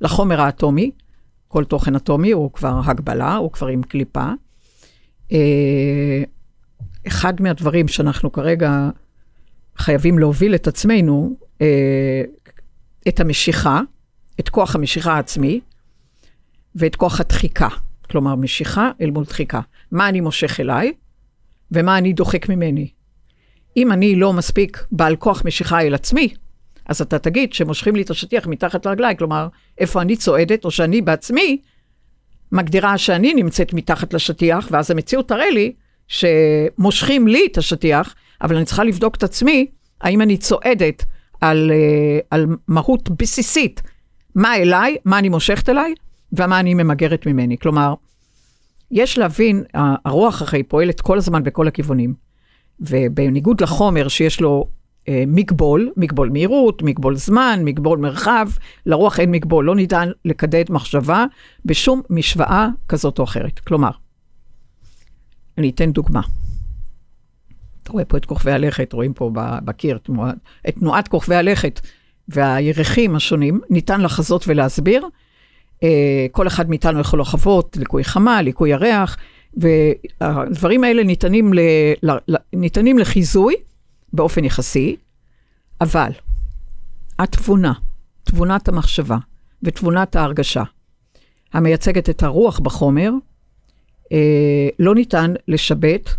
[0.00, 0.90] לחומר האטומי,
[1.48, 4.28] כל תוכן אטומי הוא כבר הגבלה, הוא כבר עם קליפה.
[5.32, 6.22] אה,
[7.06, 8.88] אחד מהדברים שאנחנו כרגע
[9.76, 12.22] חייבים להוביל את עצמנו, אה,
[13.08, 13.80] את המשיכה,
[14.40, 15.60] את כוח המשיכה העצמי,
[16.74, 17.68] ואת כוח הדחיקה.
[18.10, 19.60] כלומר, משיכה אל מול דחיקה.
[19.92, 20.92] מה אני מושך אליי,
[21.72, 22.88] ומה אני דוחק ממני.
[23.76, 26.28] אם אני לא מספיק בעל כוח משיכה אל עצמי,
[26.86, 31.02] אז אתה תגיד שמושכים לי את השטיח מתחת לרגליי, כלומר, איפה אני צועדת, או שאני
[31.02, 31.58] בעצמי
[32.52, 35.72] מגדירה שאני נמצאת מתחת לשטיח, ואז המציאות תראה לי
[36.08, 39.66] שמושכים לי את השטיח, אבל אני צריכה לבדוק את עצמי,
[40.00, 41.04] האם אני צועדת
[41.40, 43.82] על, אה, על מהות בסיסית,
[44.34, 45.94] מה אליי, מה אני מושכת אליי,
[46.32, 47.58] ומה אני ממגרת ממני.
[47.58, 47.94] כלומר,
[48.90, 49.64] יש להבין,
[50.04, 52.14] הרוח הרי פועלת כל הזמן בכל הכיוונים,
[52.80, 54.68] ובניגוד לחומר שיש לו
[55.08, 58.48] אה, מגבול, מגבול מהירות, מגבול זמן, מגבול מרחב,
[58.86, 61.24] לרוח אין מגבול, לא ניתן לקדד מחשבה
[61.64, 63.58] בשום משוואה כזאת או אחרת.
[63.58, 63.90] כלומר,
[65.58, 66.20] אני אתן דוגמה.
[67.86, 69.98] אתה רואה פה את כוכבי הלכת, רואים פה בקיר
[70.68, 71.80] את תנועת כוכבי הלכת
[72.28, 75.06] והירחים השונים, ניתן לחזות ולהסביר.
[75.82, 79.16] אה, כל אחד מאיתנו יכול לחוות ליקוי חמה, ליקוי ירח,
[79.56, 81.60] והדברים האלה ניתנים, ל,
[82.52, 83.54] ניתנים לחיזוי
[84.12, 84.96] באופן יחסי,
[85.80, 86.10] אבל
[87.18, 87.72] התבונה,
[88.24, 89.16] תבונת המחשבה
[89.62, 90.62] ותבונת ההרגשה,
[91.52, 93.10] המייצגת את הרוח בחומר,
[94.12, 96.16] אה, לא ניתן לשבת,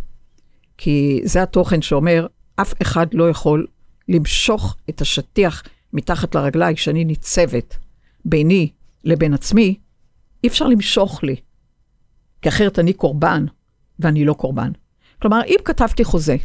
[0.77, 3.67] כי זה התוכן שאומר, אף אחד לא יכול
[4.09, 5.63] למשוך את השטיח
[5.93, 7.77] מתחת לרגליי כשאני ניצבת
[8.25, 8.71] ביני
[9.03, 9.77] לבין עצמי,
[10.43, 11.35] אי אפשר למשוך לי,
[12.41, 13.45] כי אחרת אני קורבן,
[13.99, 14.71] ואני לא קורבן.
[15.21, 16.35] כלומר, אם כתבתי חוזה,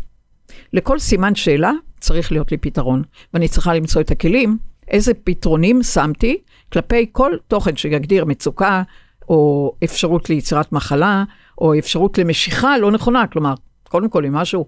[0.72, 3.02] לכל סימן שאלה צריך להיות לי פתרון,
[3.34, 6.38] ואני צריכה למצוא את הכלים, איזה פתרונים שמתי
[6.72, 8.82] כלפי כל תוכן שיגדיר מצוקה,
[9.28, 11.24] או אפשרות ליצירת מחלה,
[11.58, 13.26] או אפשרות למשיכה לא נכונה.
[13.26, 13.54] כלומר,
[13.92, 14.66] קודם כל, אם משהו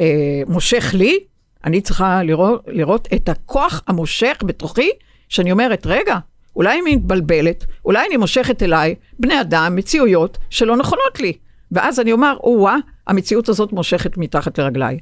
[0.00, 1.18] אה, מושך לי,
[1.64, 4.90] אני צריכה לראות, לראות את הכוח המושך בתוכי,
[5.28, 6.18] שאני אומרת, רגע,
[6.56, 11.32] אולי אני מתבלבלת, אולי אני מושכת אליי בני אדם, מציאויות שלא נכונות לי.
[11.72, 14.98] ואז אני אומר, או-אה, המציאות הזאת מושכת מתחת לרגליי.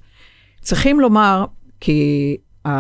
[0.61, 1.44] צריכים לומר,
[1.81, 2.70] כי uh,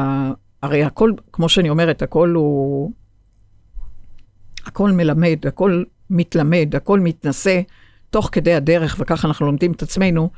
[0.62, 2.92] הרי הכל, כמו שאני אומרת, הכל הוא...
[4.66, 7.60] הכל מלמד, הכל מתלמד, הכל מתנשא
[8.10, 10.30] תוך כדי הדרך, וככה אנחנו לומדים את עצמנו,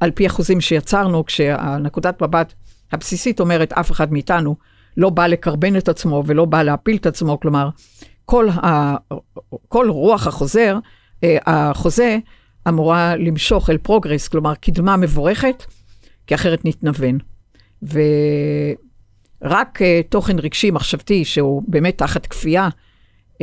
[0.00, 2.54] על פי אחוזים שיצרנו, כשהנקודת מבט
[2.92, 4.56] הבסיסית אומרת, אף אחד מאיתנו
[4.96, 7.68] לא בא לקרבן את עצמו ולא בא להפיל את עצמו, כלומר,
[8.24, 8.96] כל, ה,
[9.68, 10.78] כל רוח החוזר,
[11.24, 12.18] אה, החוזה
[12.68, 15.64] אמורה למשוך אל progress, כלומר, קדמה מבורכת,
[16.26, 17.18] כי אחרת נתנוון.
[17.82, 22.68] ורק אה, תוכן רגשי מחשבתי, שהוא באמת תחת כפייה,
[23.32, 23.36] uh,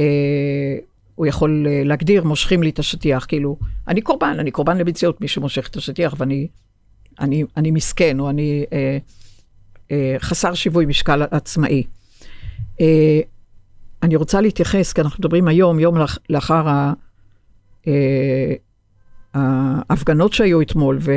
[1.18, 5.28] הוא יכול אה, להגדיר, מושכים לי את השטיח, כאילו, אני קורבן, אני קורבן למציאות, מי
[5.28, 6.48] שמושך את השטיח ואני
[7.20, 8.98] אני, אני מסכן, או אני אה,
[9.92, 11.84] אה, חסר שיווי משקל עצמאי.
[12.82, 13.20] אה,
[14.04, 16.94] אני רוצה להתייחס, כי אנחנו מדברים היום, יום לאח, לאחר ה,
[17.88, 18.54] אה,
[19.34, 21.12] ההפגנות שהיו אתמול, ו,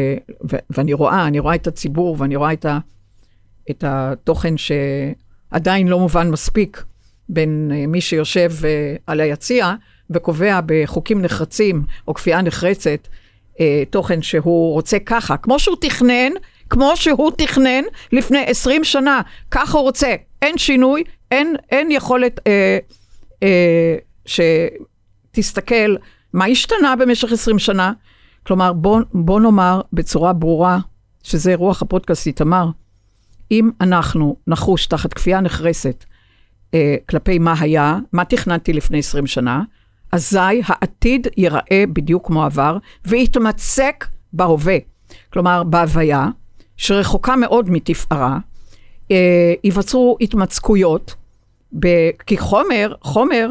[0.51, 2.79] ו, ואני רואה, אני רואה את הציבור, ואני רואה את, ה,
[3.71, 6.85] את התוכן שעדיין לא מובן מספיק
[7.33, 9.75] בין אה, מי שיושב אה, על היציע
[10.11, 13.09] וקובע בחוקים נחרצים, או כפייה נחרצת,
[13.61, 16.33] אה, תוכן שהוא רוצה ככה, כמו שהוא תכנן,
[16.71, 22.79] כמו שהוא תכנן לפני 20 שנה, ככה הוא רוצה, אין שינוי, אין, אין יכולת אה,
[23.43, 25.97] אה, שתסתכל
[26.33, 27.93] מה השתנה במשך 20 שנה.
[28.47, 30.79] כלומר, בוא, בוא נאמר בצורה ברורה,
[31.23, 32.67] שזה רוח הפודקאסט איתמר,
[33.51, 36.05] אם אנחנו נחוש תחת כפייה נחרסת
[36.75, 39.63] אה, כלפי מה היה, מה תכננתי לפני 20 שנה,
[40.13, 44.77] אזי העתיד ייראה בדיוק כמו עבר, ויתמצק בהווה.
[45.33, 46.29] כלומר, בהוויה,
[46.77, 48.39] שרחוקה מאוד מתפארה,
[49.11, 51.15] אה, ייווצרו התמצקויות,
[51.79, 53.51] ב- כי חומר, חומר,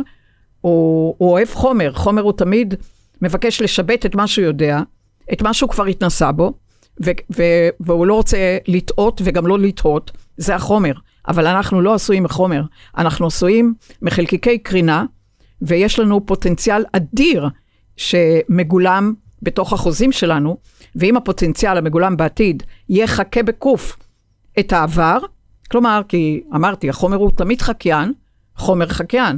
[0.62, 2.74] הוא, הוא אוהב חומר, חומר הוא תמיד
[3.22, 4.80] מבקש לשבת את מה שהוא יודע,
[5.34, 6.54] את מה שהוא כבר התנסה בו,
[7.06, 10.94] ו- ו- והוא לא רוצה לטעות וגם לא לטעות, זה החומר.
[11.30, 12.62] אבל אנחנו לא עשויים מחומר,
[12.98, 15.06] אנחנו עשויים מחלקיקי קרינה,
[15.62, 17.48] ויש לנו פוטנציאל אדיר
[17.98, 20.58] שמגולם בתוך החוזים שלנו,
[20.96, 23.98] ואם הפוטנציאל המגולם בעתיד יחכה בקוף
[24.60, 25.18] את העבר,
[25.72, 28.14] כלומר, כי אמרתי, החומר הוא תמיד חקיין,
[28.56, 29.38] חומר חקיין.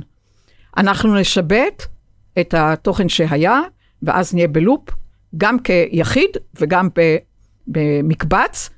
[0.78, 1.88] אנחנו נשבת
[2.40, 3.60] את התוכן שהיה,
[4.04, 4.90] ואז נהיה בלופ,
[5.38, 6.90] גם כיחיד וגם
[7.68, 8.70] במקבץ,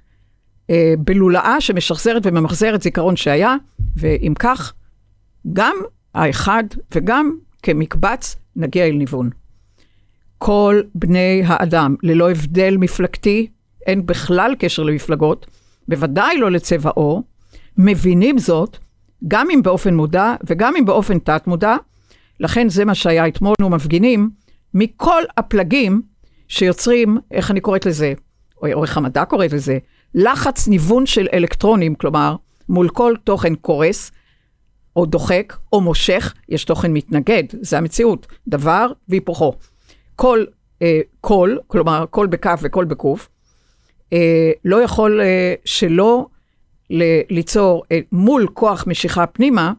[0.70, 3.56] אה, בלולאה שמשחזרת וממחזרת זיכרון שהיה,
[3.96, 4.74] ואם כך,
[5.54, 5.76] גם
[6.14, 6.64] האחד
[6.96, 7.32] וגם
[7.64, 9.30] כמקבץ נגיע אל ניוון.
[10.38, 13.48] כל בני האדם, ללא הבדל מפלגתי,
[13.86, 15.46] אין בכלל קשר למפלגות,
[15.88, 17.24] בוודאי לא לצבע עור,
[17.78, 18.78] מבינים זאת,
[19.28, 21.76] גם אם באופן מודע וגם אם באופן תת-מודע,
[22.40, 24.30] לכן זה מה שהיה אתמול, אנחנו מפגינים
[24.74, 26.02] מכל הפלגים
[26.48, 28.14] שיוצרים, איך אני קוראת לזה,
[28.62, 29.78] או עורך המדע קוראת לזה,
[30.16, 32.36] לחץ ניוון של אלקטרונים, כלומר,
[32.70, 34.12] מול כל תוכן קורס,
[34.96, 39.54] או דוחק, או מושך, יש תוכן מתנגד, זה המציאות, דבר והיפוכו.
[40.16, 40.46] כל
[40.82, 43.30] אה, קול, כלומר כל בכף וקול בקוף,
[44.14, 46.26] אה, לא יכול אה, שלא
[46.90, 49.74] ל- ליצור אה, מול כוח משיכה פנימה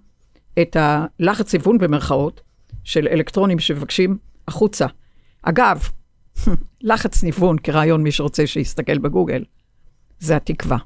[0.62, 2.40] את הלחץ היוון במרכאות
[2.84, 4.18] של אלקטרונים שמבקשים
[4.48, 4.86] החוצה.
[5.42, 5.88] אגב,
[6.80, 9.44] לחץ ניוון כרעיון, מי שרוצה שיסתכל בגוגל,
[10.18, 10.78] זה התקווה.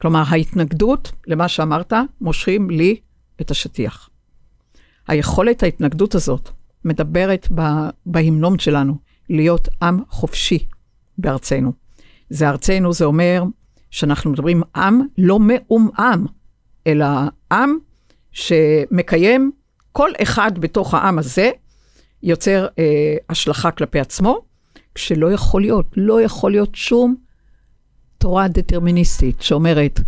[0.00, 2.96] כלומר, ההתנגדות למה שאמרת, מושכים לי
[3.40, 4.10] את השטיח.
[5.08, 6.50] היכולת ההתנגדות הזאת
[6.84, 7.48] מדברת
[8.06, 8.98] בהמנון שלנו,
[9.30, 10.66] להיות עם חופשי
[11.18, 11.72] בארצנו.
[12.30, 13.42] זה ארצנו, זה אומר
[13.90, 16.26] שאנחנו מדברים עם לא מעומעם,
[16.86, 17.06] אלא
[17.52, 17.78] עם
[18.32, 19.52] שמקיים,
[19.92, 21.50] כל אחד בתוך העם הזה
[22.22, 24.40] יוצר אה, השלכה כלפי עצמו,
[24.94, 27.16] כשלא יכול להיות, לא יכול להיות שום
[28.18, 30.00] תורה דטרמיניסטית שאומרת,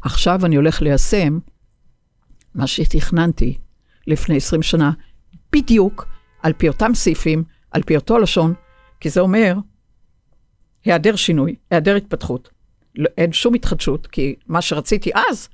[0.00, 1.38] עכשיו אני הולך ליישם
[2.54, 3.58] מה שתכננתי
[4.06, 4.92] לפני 20 שנה,
[5.52, 6.06] בדיוק
[6.42, 8.54] על פי אותם סעיפים, על פי אותו לשון,
[9.00, 9.56] כי זה אומר
[10.84, 12.48] היעדר שינוי, היעדר התפתחות.
[12.94, 15.48] לא, אין שום התחדשות, כי מה שרציתי אז,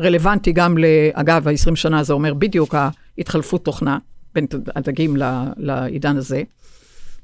[0.00, 0.76] רלוונטי גם,
[1.12, 3.98] אגב, ה-20 שנה זה אומר בדיוק ההתחלפות תוכנה
[4.34, 4.46] בין
[4.76, 5.16] הדגים
[5.56, 6.42] לעידן הזה.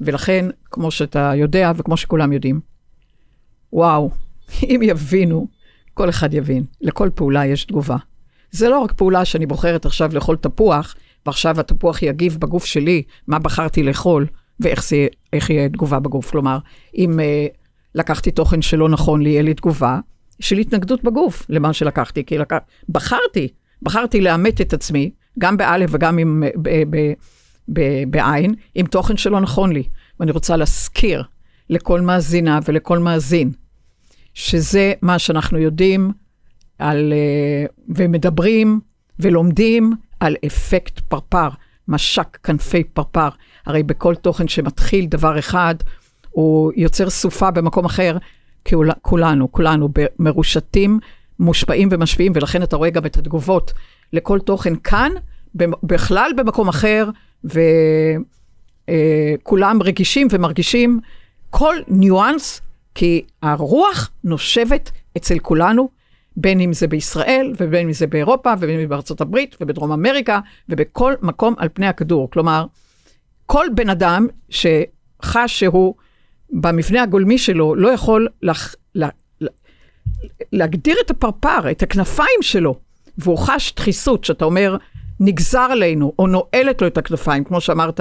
[0.01, 2.61] ולכן, כמו שאתה יודע וכמו שכולם יודעים,
[3.72, 4.11] וואו,
[4.70, 5.48] אם יבינו,
[5.94, 7.96] כל אחד יבין, לכל פעולה יש תגובה.
[8.50, 13.38] זה לא רק פעולה שאני בוחרת עכשיו לאכול תפוח, ועכשיו התפוח יגיב בגוף שלי, מה
[13.38, 14.26] בחרתי לאכול,
[14.61, 16.30] ואיך זה, יהיה תגובה בגוף.
[16.30, 16.58] כלומר,
[16.94, 17.56] אם uh,
[17.94, 19.98] לקחתי תוכן שלא נכון לי, יהיה לי תגובה,
[20.40, 22.52] יש לי התנגדות בגוף למה שלקחתי, כי לק...
[22.88, 23.48] בחרתי,
[23.82, 27.12] בחרתי לאמת את עצמי, גם באלף וגם עם, ב, ב,
[27.72, 29.82] ב, בעין, עם תוכן שלא נכון לי.
[30.20, 31.22] ואני רוצה להזכיר
[31.70, 33.50] לכל מאזינה ולכל מאזין,
[34.38, 36.12] שזה מה שאנחנו יודעים
[36.79, 38.81] על, אה, ומדברים
[39.20, 41.48] ולומדים על אפקט פרפר,
[41.88, 43.29] משק כנפי פרפר.
[43.66, 45.74] הרי בכל תוכן שמתחיל דבר אחד,
[46.31, 48.16] הוא יוצר סופה במקום אחר,
[49.03, 50.98] כולנו, כולנו מרושתים,
[51.38, 53.72] מושפעים ומשפיעים, ולכן אתה רואה גם את התגובות
[54.12, 55.12] לכל תוכן כאן,
[55.83, 57.09] בכלל במקום אחר,
[57.44, 58.22] וכולם
[59.83, 61.01] אה, רגישים ומרגישים
[61.51, 62.61] כל ניואנס,
[62.98, 65.88] כי הרוח נושבת אצל כולנו,
[66.37, 70.40] בין אם זה בישראל, ובין אם זה באירופה, ובין אם זה בארצות הברית, ובדרום אמריקה,
[70.68, 72.30] ובכל מקום על פני הכדור.
[72.30, 72.66] כלומר,
[73.46, 75.94] כל בן אדם שחש שהוא
[76.50, 79.08] במבנה הגולמי שלו לא יכול לח, לה,
[79.40, 79.50] לה,
[80.52, 82.74] להגדיר את הפרפר, את הכנפיים שלו,
[83.18, 84.76] והוא חש דחיסות, שאתה אומר,
[85.20, 88.00] נגזר עלינו, או נועלת לו את הכנפיים, כמו שאמרת,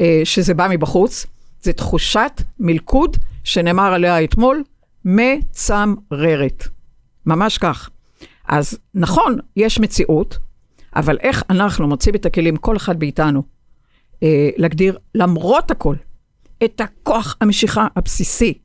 [0.00, 1.26] אה, שזה בא מבחוץ,
[1.62, 4.62] זה תחושת מלכוד שנאמר עליה אתמול,
[5.04, 6.68] מצמררת.
[7.26, 7.90] ממש כך.
[8.48, 10.38] אז נכון, יש מציאות,
[10.96, 13.42] אבל איך אנחנו מוצאים את הכלים, כל אחד מאיתנו,
[14.22, 15.96] אה, להגדיר למרות הכל
[16.64, 18.58] את הכוח המשיכה הבסיסי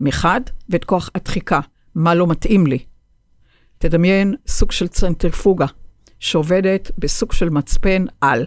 [0.00, 1.60] מחד, ואת כוח הדחיקה,
[1.94, 2.78] מה לא מתאים לי.
[3.78, 5.66] תדמיין סוג של צנטריפוגה
[6.20, 8.46] שעובדת בסוג של מצפן על,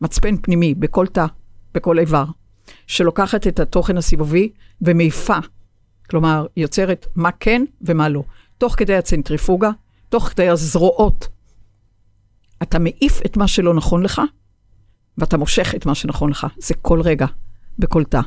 [0.00, 1.26] מצפן פנימי בכל תא,
[1.74, 2.24] בכל איבר,
[2.86, 4.50] שלוקחת את התוכן הסיבובי
[4.82, 5.36] ומעיפה,
[6.10, 8.22] כלומר יוצרת מה כן ומה לא.
[8.58, 9.70] תוך כדי הצנטריפוגה,
[10.08, 11.28] תוך כדי הזרועות,
[12.62, 14.22] אתה מעיף את מה שלא נכון לך,
[15.18, 16.46] ואתה מושך את מה שנכון לך.
[16.58, 17.26] זה כל רגע,
[17.78, 18.20] בכל תא.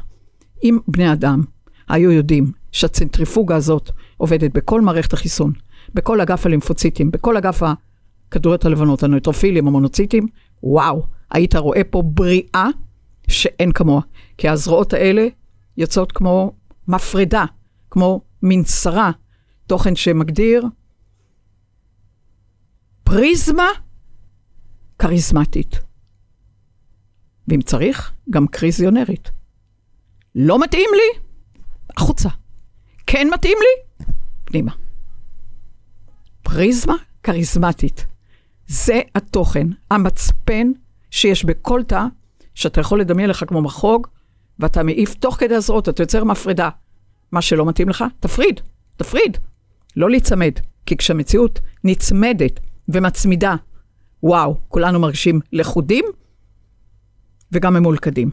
[0.64, 1.44] אם בני אדם
[1.90, 5.52] היו יודעים שהצנטריפוגה הזאת עובדת בכל מערכת החיסון,
[5.94, 10.28] בכל אגף הלימפוציטים, בכל אגף הכדוריות הלבנות, הנויטרופילים, המונוציטים,
[10.64, 12.68] וואו, היית רואה פה בריאה
[13.28, 14.02] שאין כמוה.
[14.38, 15.28] כי הזרועות האלה
[15.78, 16.54] יוצאות כמו
[16.88, 17.46] מפרדה,
[17.90, 19.12] כמו מנסרה,
[19.68, 20.66] תוכן שמגדיר
[23.04, 23.68] פריזמה
[25.00, 25.80] כריזמטית.
[27.48, 29.32] ואם צריך, גם קריזיונרית.
[30.36, 31.22] לא מתאים לי?
[31.98, 32.30] החוצה.
[33.08, 34.06] כן מתאים לי?
[34.44, 34.72] פנימה.
[36.44, 38.06] פריזמה כריזמטית.
[38.68, 40.72] זה התוכן, המצפן
[41.12, 42.04] שיש בכל תא,
[42.56, 44.08] שאתה יכול לדמיין לך כמו מחוג,
[44.60, 46.70] ואתה מעיף תוך כדי הזרועות, אתה יוצר מפרדה.
[47.32, 48.62] מה שלא מתאים לך, תפריד,
[48.98, 49.38] תפריד.
[49.96, 50.52] לא להיצמד,
[50.86, 53.56] כי כשהמציאות נצמדת ומצמידה,
[54.24, 56.06] וואו, כולנו מרגישים לכודים
[57.52, 58.30] וגם ממולכדים.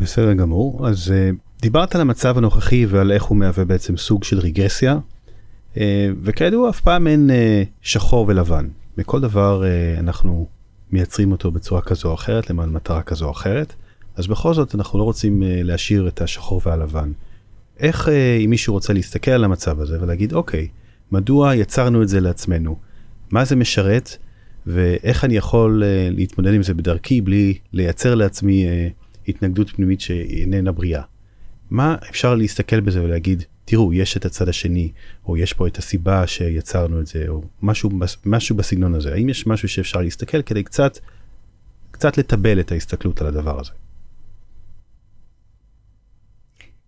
[0.00, 0.88] בסדר גמור.
[0.88, 4.98] אז uh, דיברת על המצב הנוכחי ועל איך הוא מהווה בעצם סוג של רגרסיה,
[5.74, 5.78] uh,
[6.22, 8.68] וכידוע אף פעם אין uh, שחור ולבן.
[8.96, 10.46] בכל דבר uh, אנחנו
[10.92, 13.74] מייצרים אותו בצורה כזו או אחרת למען מטרה כזו או אחרת,
[14.16, 17.12] אז בכל זאת אנחנו לא רוצים uh, להשאיר את השחור והלבן.
[17.80, 18.10] איך uh,
[18.44, 20.68] אם מישהו רוצה להסתכל על המצב הזה ולהגיד אוקיי,
[21.12, 22.76] מדוע יצרנו את זה לעצמנו?
[23.30, 24.16] מה זה משרת?
[24.66, 28.66] ואיך אני יכול uh, להתמודד עם זה בדרכי בלי לייצר לעצמי
[29.28, 31.02] התנגדות פנימית שאיננה בריאה.
[31.70, 34.92] מה אפשר להסתכל בזה ולהגיד, תראו, יש את הצד השני,
[35.24, 37.90] או יש פה את הסיבה שיצרנו את זה, או משהו,
[38.24, 39.12] משהו בסגנון הזה.
[39.12, 40.98] האם יש משהו שאפשר להסתכל כדי קצת,
[41.90, 43.70] קצת לטבל את ההסתכלות על הדבר הזה?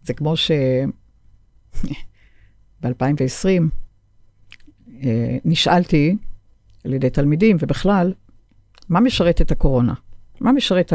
[0.02, 0.50] זה כמו ש...
[2.82, 3.62] ב-2020
[5.02, 6.16] אה, נשאלתי
[6.84, 8.12] על ידי תלמידים, ובכלל,
[8.88, 9.94] מה משרת את הקורונה?
[10.40, 10.92] מה משרת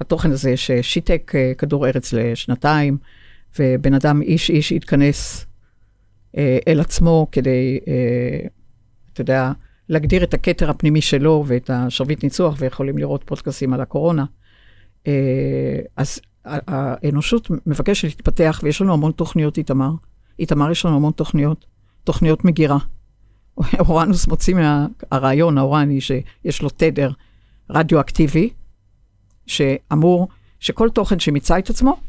[0.00, 2.98] התוכן הזה ששיתק אה, כדור ארץ לשנתיים,
[3.58, 5.46] ובן אדם איש איש יתכנס
[6.36, 7.78] אה, אל עצמו כדי,
[9.12, 9.52] אתה יודע,
[9.88, 14.24] להגדיר את הכתר הפנימי שלו ואת השרביט ניצוח, ויכולים לראות פודקאסים על הקורונה.
[15.96, 19.90] אז האנושות מבקשת להתפתח, ויש לנו המון תוכניות, איתמר.
[20.38, 21.66] איתמר, יש לנו המון תוכניות,
[22.04, 22.78] תוכניות מגירה.
[23.88, 27.10] אורנוס מוציא מהרעיון האורני שיש לו תדר
[27.70, 28.50] רדיואקטיבי,
[29.46, 30.28] שאמור
[30.60, 32.00] שכל תוכן שמיצה את עצמו,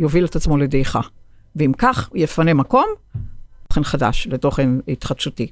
[0.00, 1.00] יוביל את עצמו לדעיכה.
[1.56, 2.86] ואם כך, יפנה מקום,
[3.68, 5.50] תוכן חדש, לתוכן התחדשותי.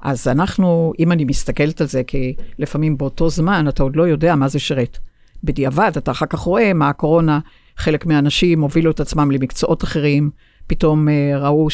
[0.00, 4.34] אז אנחנו, אם אני מסתכלת על זה, כי לפעמים באותו זמן אתה עוד לא יודע
[4.34, 4.98] מה זה שרת.
[5.44, 7.38] בדיעבד, אתה אחר כך רואה מה הקורונה,
[7.76, 10.30] חלק מהאנשים הובילו את עצמם למקצועות אחרים,
[10.66, 11.68] פתאום uh, ראו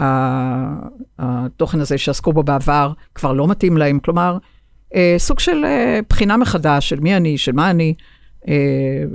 [0.00, 3.98] שהתוכן הזה שעסקו בו בעבר כבר לא מתאים להם.
[4.00, 4.38] כלומר,
[4.88, 7.94] uh, סוג של uh, בחינה מחדש של מי אני, של מה אני,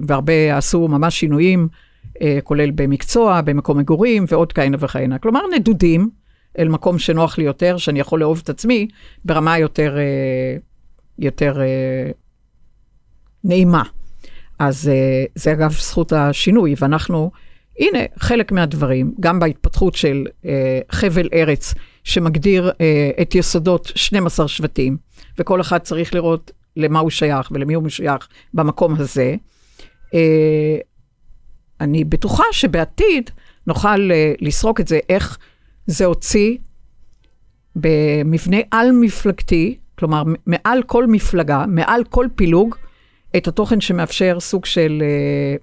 [0.08, 1.68] והרבה עשו ממש שינויים,
[2.16, 5.18] uh, כולל במקצוע, במקום מגורים ועוד כהנה וכהנה.
[5.18, 6.10] כלומר, נדודים
[6.60, 8.88] אל מקום שנוח לי יותר, שאני יכול לאהוב את עצמי
[9.26, 10.62] ברמה יותר, uh,
[11.20, 11.58] יותר
[13.44, 13.84] נעימה.
[14.60, 14.92] אז
[15.36, 17.32] זה אגב זכות השינוי, ואנחנו,
[17.80, 20.26] הנה חלק מהדברים, גם בהתפתחות של
[20.92, 21.74] חבל ארץ
[22.04, 22.72] שמגדיר
[23.22, 24.98] את יסודות 12 שבטים,
[25.40, 29.36] וכל אחד צריך לראות למה הוא שייך ולמי הוא משוייך במקום הזה.
[30.06, 30.16] Uh,
[31.82, 33.30] אני בטוחה שבעתיד
[33.68, 35.38] נוכל uh, לסרוק את זה, איך
[35.88, 36.58] זה הוציא
[37.76, 42.76] במבנה על-מפלגתי, כלומר, מעל כל מפלגה, מעל כל פילוג,
[43.38, 45.56] את התוכן שמאפשר סוג של אה,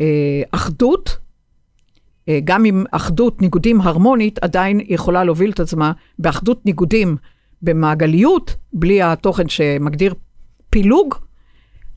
[0.00, 1.16] אה, אחדות,
[2.28, 7.16] אה, גם אם אחדות ניגודים הרמונית, עדיין יכולה להוביל את עצמה באחדות ניגודים
[7.62, 10.14] במעגליות, בלי התוכן שמגדיר
[10.70, 11.14] פילוג,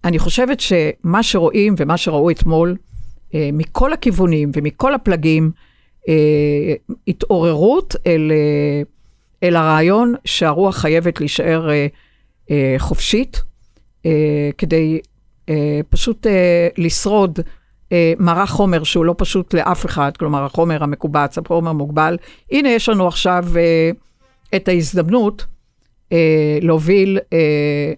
[0.03, 2.75] אני חושבת שמה שרואים ומה שראו אתמול,
[3.35, 5.51] אה, מכל הכיוונים ומכל הפלגים,
[6.09, 6.73] אה,
[7.07, 8.81] התעוררות אל, אה,
[9.47, 11.87] אל הרעיון שהרוח חייבת להישאר אה,
[12.51, 13.41] אה, חופשית,
[14.05, 14.99] אה, כדי
[15.49, 17.39] אה, פשוט אה, לשרוד
[17.91, 22.17] אה, מערך חומר שהוא לא פשוט לאף אחד, כלומר החומר המקובץ, החומר המוגבל.
[22.51, 23.91] הנה יש לנו עכשיו אה,
[24.55, 25.45] את ההזדמנות
[26.11, 27.93] אה, להוביל אה,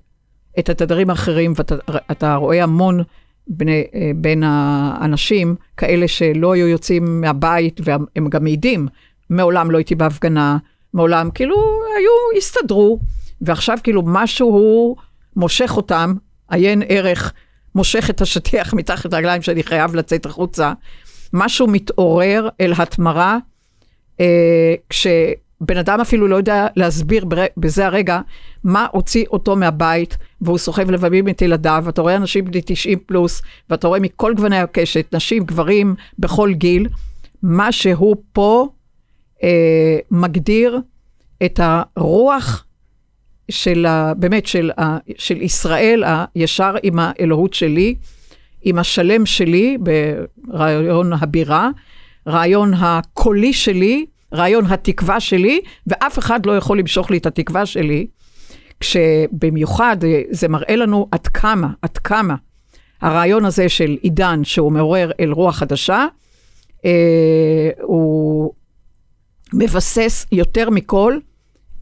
[0.60, 3.04] את התדרים האחרים, ואתה רואה המון
[3.48, 8.88] בני, אה, בין האנשים, כאלה שלא היו יוצאים מהבית, והם גם מעידים,
[9.30, 10.58] מעולם לא הייתי בהפגנה,
[10.94, 11.56] מעולם, כאילו,
[11.98, 13.00] היו, הסתדרו,
[13.42, 14.96] ועכשיו כאילו משהו
[15.36, 16.14] מושך אותם,
[16.50, 17.34] עיין ערך,
[17.76, 20.74] מושך את השטיח מתחת לרגליים שאני חייב לצאת החוצה,
[21.34, 23.38] משהו מתעורר אל התמרה,
[24.20, 24.74] אה,
[25.62, 27.26] כשבן אדם אפילו לא יודע להסביר
[27.58, 28.22] בזה הרגע
[28.64, 33.42] מה הוציא אותו מהבית, והוא סוחב לבבים את ילדיו, ואתה רואה אנשים בני 90 פלוס,
[33.70, 36.88] ואתה רואה מכל גווני הקשת, נשים, גברים, בכל גיל,
[37.44, 38.68] מה שהוא פה
[39.44, 40.80] אה, מגדיר
[41.46, 42.66] את הרוח
[43.52, 46.04] של, ה, באמת, של, ה, של ישראל
[46.36, 47.96] הישר עם האלוהות שלי,
[48.62, 49.78] עם השלם שלי
[50.48, 51.70] ברעיון הבירה,
[52.28, 58.08] רעיון הקולי שלי, רעיון התקווה שלי, ואף אחד לא יכול למשוך לי את התקווה שלי,
[58.80, 59.98] כשבמיוחד
[60.30, 62.36] זה מראה לנו עד כמה, עד כמה
[63.02, 66.06] הרעיון הזה של עידן שהוא מעורר אל רוח חדשה,
[66.86, 68.54] אה, הוא
[69.54, 71.18] מבסס יותר מכל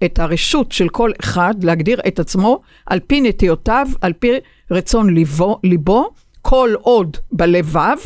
[0.06, 4.32] את הרשות של כל אחד להגדיר את עצמו על פי נטיותיו, על פי
[4.72, 6.10] רצון ליבו, ליבו
[6.42, 7.98] כל עוד בלבב,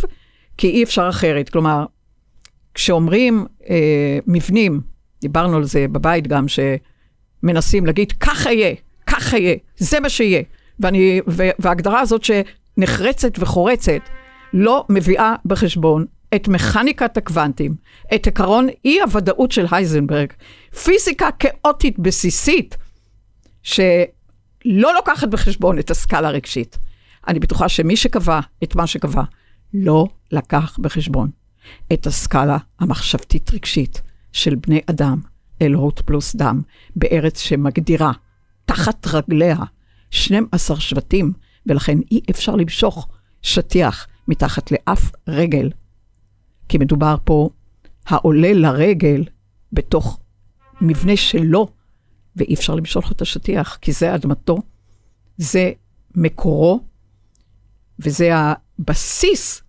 [0.58, 1.50] כי אי אפשר אחרת.
[1.50, 1.86] כלומר,
[2.74, 4.82] כשאומרים אה, מבנים,
[5.22, 8.76] דיברנו על זה בבית גם, שמנסים להגיד, ככה יהיה,
[9.08, 10.42] ככה יהיה, זה מה שיהיה.
[10.80, 11.22] ואני,
[11.60, 14.02] וההגדרה הזאת שנחרצת וחורצת,
[14.54, 16.06] לא מביאה בחשבון
[16.36, 17.76] את מכניקת הקוונטים,
[18.16, 20.34] את עקרון אי-הוודאות של הייזנברג,
[20.84, 22.78] פיזיקה כאוטית בסיסית,
[23.64, 26.78] שלא לוקחת בחשבון את הסקאלה הרגשית.
[27.28, 29.24] אני בטוחה שמי שקבע את מה שקבע,
[29.74, 31.30] לא לקח בחשבון
[31.94, 34.02] את הסקאלה המחשבתית-רגשית
[34.32, 35.22] של בני אדם,
[35.62, 36.62] אלוהות פלוס דם,
[36.96, 38.12] בארץ שמגדירה
[38.66, 39.58] תחת רגליה
[40.12, 41.34] 12 שבטים,
[41.66, 43.08] ולכן אי אפשר למשוך
[43.42, 45.70] שטיח מתחת לאף רגל.
[46.70, 47.50] כי מדובר פה
[48.06, 49.24] העולה לרגל
[49.74, 50.20] בתוך
[50.82, 51.68] מבנה שלו,
[52.36, 54.58] ואי אפשר למשול את השטיח, כי זה אדמתו,
[55.38, 55.72] זה
[56.16, 56.80] מקורו,
[58.00, 59.63] וזה הבסיס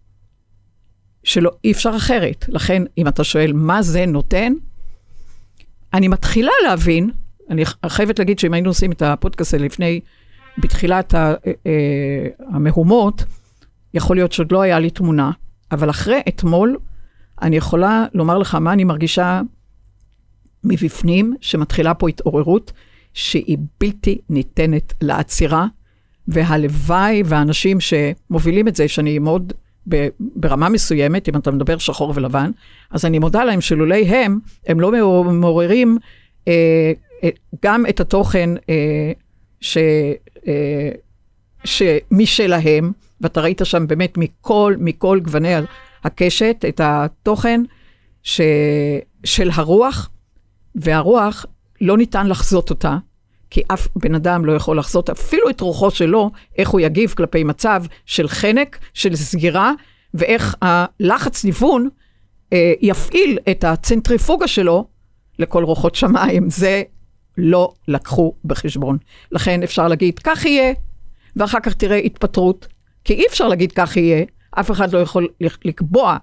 [1.24, 2.44] שלו, אי אפשר אחרת.
[2.48, 4.52] לכן, אם אתה שואל מה זה נותן,
[5.94, 7.10] אני מתחילה להבין,
[7.50, 10.00] אני חייבת להגיד שאם היינו עושים את הפודקאסט הזה לפני,
[10.58, 13.24] בתחילת אה, אה, המהומות,
[13.94, 15.30] יכול להיות שעוד לא היה לי תמונה,
[15.72, 16.76] אבל אחרי אתמול,
[17.42, 19.40] אני יכולה לומר לך מה אני מרגישה
[20.64, 22.72] מבפנים, שמתחילה פה התעוררות
[23.14, 25.66] שהיא בלתי ניתנת לעצירה,
[26.28, 29.52] והלוואי והאנשים שמובילים את זה, שאני מאוד
[30.20, 32.50] ברמה מסוימת, אם אתה מדבר שחור ולבן,
[32.90, 34.92] אז אני מודה להם שלולי הם, הם לא
[35.24, 35.98] מעוררים
[36.48, 36.92] אה,
[37.24, 37.28] אה,
[37.64, 39.12] גם את התוכן אה,
[39.60, 39.78] ש,
[40.46, 40.90] אה,
[41.64, 45.54] שמשלהם, ואתה ראית שם באמת מכל, מכל גווני
[46.04, 47.62] הקשת, את התוכן
[48.22, 48.40] ש...
[49.24, 50.10] של הרוח,
[50.74, 51.46] והרוח,
[51.80, 52.96] לא ניתן לחזות אותה,
[53.54, 57.44] כי אף בן אדם לא יכול לחזות אפילו את רוחו שלו, איך הוא יגיב כלפי
[57.44, 59.72] מצב של חנק, של סגירה,
[60.14, 61.88] ואיך הלחץ ניוון
[62.52, 64.86] אה, יפעיל את הצנטריפוגה שלו
[65.38, 66.50] לכל רוחות שמיים.
[66.50, 66.82] זה
[67.38, 68.98] לא לקחו בחשבון.
[69.32, 70.74] לכן אפשר להגיד, כך יהיה,
[71.36, 72.68] ואחר כך תראה התפטרות,
[73.04, 75.28] כי אי אפשר להגיד כך יהיה, אף אחד לא יכול
[75.64, 76.16] לקבוע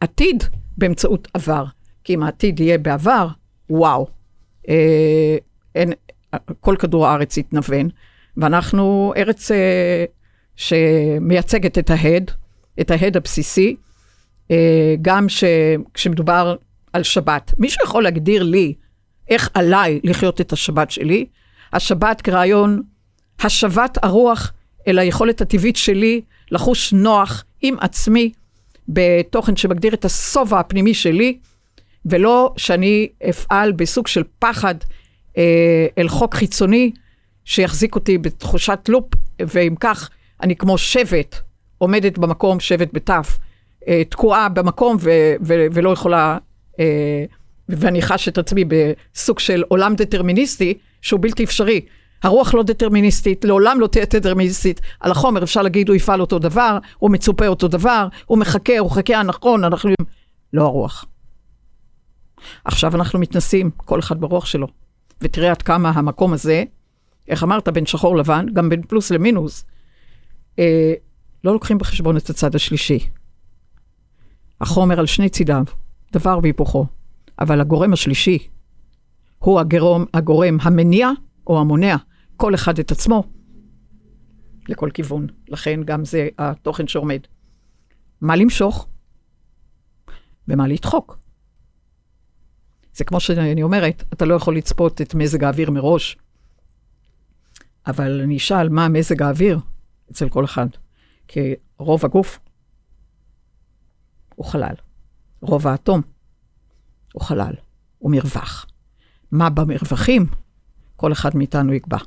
[0.00, 0.44] עתיד
[0.78, 1.64] באמצעות עבר.
[2.04, 3.28] כי אם העתיד יהיה בעבר,
[3.70, 4.06] וואו,
[4.68, 5.36] אה,
[5.74, 5.92] אין,
[6.60, 7.88] כל כדור הארץ יתנוון,
[8.36, 10.04] ואנחנו ארץ אה,
[10.56, 12.30] שמייצגת את ההד,
[12.80, 13.76] את ההד הבסיסי,
[14.50, 15.44] אה, גם ש,
[15.94, 16.56] כשמדובר
[16.92, 17.54] על שבת.
[17.58, 18.74] מישהו יכול להגדיר לי
[19.28, 21.26] איך עליי לחיות את השבת שלי?
[21.72, 22.82] השבת כרעיון
[23.40, 24.52] השבת הרוח
[24.88, 26.20] אל היכולת הטבעית שלי
[26.50, 28.32] לחוש נוח עם עצמי
[28.88, 31.38] בתוכן שמגדיר את השובע הפנימי שלי,
[32.06, 34.74] ולא שאני אפעל בסוג של פחד
[35.98, 36.92] אל חוק חיצוני
[37.44, 39.04] שיחזיק אותי בתחושת לופ,
[39.40, 40.10] ואם כך,
[40.42, 41.36] אני כמו שבט,
[41.78, 43.38] עומדת במקום, שבט בתף,
[43.88, 46.38] אה, תקועה במקום ו- ו- ולא יכולה
[46.80, 47.24] אה,
[47.68, 51.80] ואני חש את עצמי בסוג של עולם דטרמיניסטי, שהוא בלתי אפשרי.
[52.22, 54.80] הרוח לא דטרמיניסטית, לעולם לא תהיה דטרמיניסטית.
[55.00, 58.90] על החומר אפשר להגיד, הוא יפעל אותו דבר, הוא מצופה אותו דבר, הוא מחכה, הוא
[58.90, 59.90] חכה הנכון, אנחנו...
[60.52, 61.04] לא הרוח.
[62.64, 64.85] עכשיו אנחנו מתנסים, כל אחד ברוח שלו.
[65.20, 66.64] ותראה עד כמה המקום הזה,
[67.28, 69.64] איך אמרת, בין שחור לבן, גם בין פלוס למינוס,
[70.58, 70.94] אה,
[71.44, 72.98] לא לוקחים בחשבון את הצד השלישי.
[74.60, 75.64] החומר על שני צידיו,
[76.12, 76.86] דבר והיפוכו,
[77.38, 78.38] אבל הגורם השלישי
[79.38, 81.10] הוא הגרום, הגורם המניע
[81.46, 81.96] או המונע,
[82.36, 83.24] כל אחד את עצמו,
[84.68, 85.26] לכל כיוון.
[85.48, 87.20] לכן גם זה התוכן שעומד.
[88.20, 88.88] מה למשוך
[90.48, 91.18] ומה לדחוק.
[92.96, 96.16] זה כמו שאני אומרת, אתה לא יכול לצפות את מזג האוויר מראש,
[97.86, 99.58] אבל אני אשאל מה מזג האוויר
[100.10, 100.66] אצל כל אחד.
[101.28, 102.38] כי רוב הגוף
[104.34, 104.74] הוא חלל.
[105.40, 106.02] רוב האטום
[107.12, 107.54] הוא חלל,
[107.98, 108.66] הוא מרווח.
[109.32, 110.26] מה במרווחים?
[110.96, 111.98] כל אחד מאיתנו יקבע.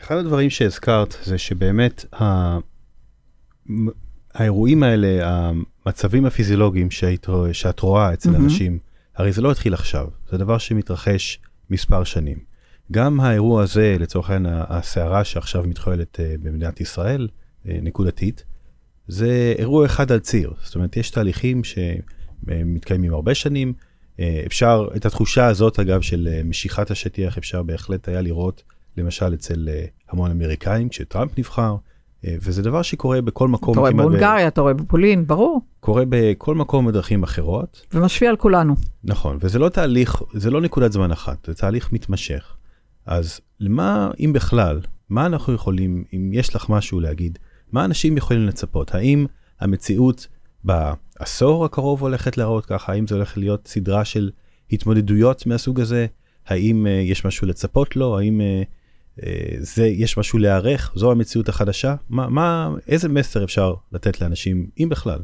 [0.00, 2.04] אחד הדברים שהזכרת זה שבאמת.
[4.34, 5.30] האירועים האלה,
[5.86, 8.36] המצבים הפיזיולוגיים שהיית, שאת רואה אצל mm-hmm.
[8.36, 8.78] אנשים,
[9.16, 11.38] הרי זה לא התחיל עכשיו, זה דבר שמתרחש
[11.70, 12.38] מספר שנים.
[12.92, 17.28] גם האירוע הזה, לצורך העניין הסערה שעכשיו מתחוללת אה, במדינת ישראל,
[17.68, 18.44] אה, נקודתית,
[19.08, 20.52] זה אירוע אחד על ציר.
[20.62, 23.72] זאת אומרת, יש תהליכים שמתקיימים הרבה שנים.
[24.20, 28.62] אה, אפשר, את התחושה הזאת, אגב, של משיכת השטיח, אפשר בהחלט היה לראות,
[28.96, 29.68] למשל, אצל
[30.08, 31.76] המון אמריקאים, כשטראמפ נבחר.
[32.26, 33.72] אה, וזה דבר שקורה בכל מקום.
[33.72, 34.46] אתה רואה בהונגריה, ב...
[34.46, 35.60] אתה רואה בפולין, ברור.
[35.80, 37.86] קורה בכל מקום בדרכים אחרות.
[37.94, 38.74] ומשפיע על כולנו.
[39.04, 42.56] נכון, וזה לא תהליך, זה לא נקודת זמן אחת, זה תהליך מתמשך.
[43.06, 47.38] אז למה, אם בכלל, מה אנחנו יכולים, אם יש לך משהו להגיד,
[47.72, 48.94] מה אנשים יכולים לצפות?
[48.94, 49.26] האם
[49.60, 50.26] המציאות
[50.64, 52.92] בעשור הקרוב הולכת להראות ככה?
[52.92, 54.30] האם זה הולך להיות סדרה של
[54.72, 56.06] התמודדויות מהסוג הזה?
[56.46, 58.18] האם uh, יש משהו לצפות לו?
[58.18, 58.66] האם uh,
[59.58, 61.94] זה, יש משהו להיערך, זו המציאות החדשה?
[62.08, 65.18] מה, מה, איזה מסר אפשר לתת לאנשים, אם בכלל?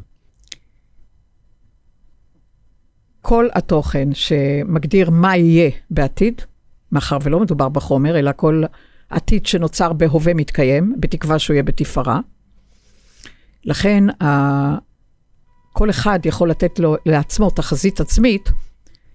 [3.21, 6.41] כל התוכן שמגדיר מה יהיה בעתיד,
[6.91, 8.63] מאחר ולא מדובר בחומר, אלא כל
[9.09, 12.19] עתיד שנוצר בהווה מתקיים, בתקווה שהוא יהיה בתפארה.
[13.65, 14.03] לכן.
[15.73, 18.51] כל אחד יכול לתת לו, לעצמו תחזית עצמית,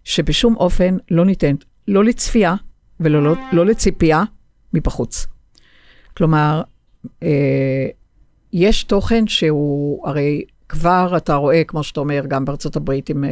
[0.05, 2.55] שבשום אופן לא ניתנת, לא לצפייה
[3.01, 4.25] ולא לא, לא לציפייה,
[4.79, 5.27] מבחוץ.
[6.17, 6.63] כלומר,
[7.23, 7.87] אה,
[8.53, 13.25] יש תוכן שהוא, הרי כבר אתה רואה, כמו שאתה אומר, גם בארצות הברית, עם,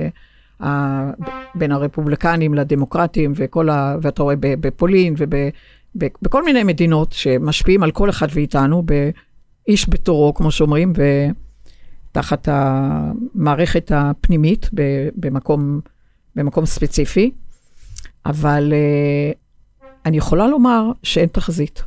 [0.63, 1.11] אה,
[1.55, 8.27] בין הרפובליקנים לדמוקרטים, וכל ה, ואתה רואה בפולין ובכל מיני מדינות שמשפיעים על כל אחד
[8.37, 8.83] מאיתנו,
[9.69, 10.93] איש בתורו, כמו שאומרים,
[12.13, 14.71] ותחת המערכת הפנימית
[15.17, 15.81] במקום,
[16.37, 17.31] במקום ספציפי.
[18.27, 19.33] אבל אה,
[20.07, 21.83] אני יכולה לומר שאין תחזית.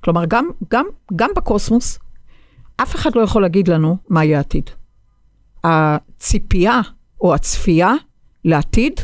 [0.00, 0.86] כלומר, גם, גם,
[1.16, 1.98] גם בקוסמוס,
[2.76, 4.70] אף אחד לא יכול להגיד לנו מה יהיה העתיד.
[5.64, 6.80] הציפייה
[7.20, 7.92] או הצפייה
[8.44, 9.00] לעתיד,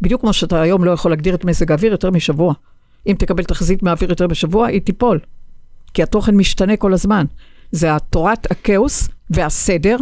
[0.00, 2.54] בדיוק כמו שאתה היום לא יכול להגדיר את מזג האוויר יותר משבוע.
[3.06, 5.20] אם תקבל תחזית מהאוויר יותר בשבוע, היא תיפול.
[5.94, 7.24] כי התוכן משתנה כל הזמן.
[7.72, 9.96] זה התורת הכאוס והסדר,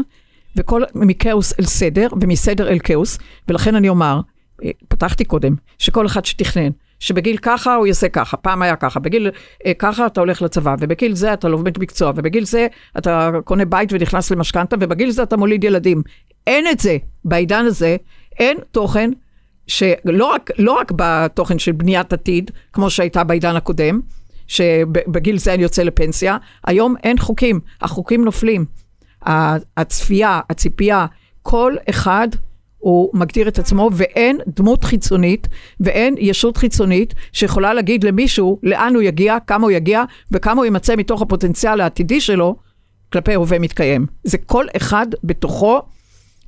[0.57, 3.19] וכל, מכאוס אל סדר, ומסדר אל כאוס,
[3.49, 4.21] ולכן אני אומר,
[4.65, 6.71] אה, פתחתי קודם, שכל אחד שתכנן
[7.01, 9.31] שבגיל ככה הוא יעשה ככה, פעם היה ככה, בגיל
[9.67, 12.67] אה, ככה אתה הולך לצבא, ובגיל זה אתה לומד מקצוע, ובגיל זה
[12.99, 16.03] אתה קונה בית ונכנס למשכנתה, ובגיל זה אתה מוליד ילדים.
[16.47, 16.97] אין את זה.
[17.25, 17.97] בעידן הזה
[18.39, 19.11] אין תוכן
[19.67, 24.01] שלא רק, לא רק בתוכן של בניית עתיד, כמו שהייתה בעידן הקודם,
[24.47, 26.37] שבגיל זה אני יוצא לפנסיה,
[26.67, 28.65] היום אין חוקים, החוקים נופלים.
[29.77, 31.07] הצפייה, הציפייה,
[31.43, 32.29] כל אחד
[32.85, 35.49] הוא מגדיר את עצמו, ואין דמות חיצונית
[35.81, 40.97] ואין ישות חיצונית שיכולה להגיד למישהו לאן הוא יגיע, כמה הוא יגיע וכמה הוא יימצא
[40.97, 42.57] מתוך הפוטנציאל העתידי שלו
[43.13, 44.07] כלפי הווה מתקיים.
[44.25, 45.81] זה כל אחד בתוכו.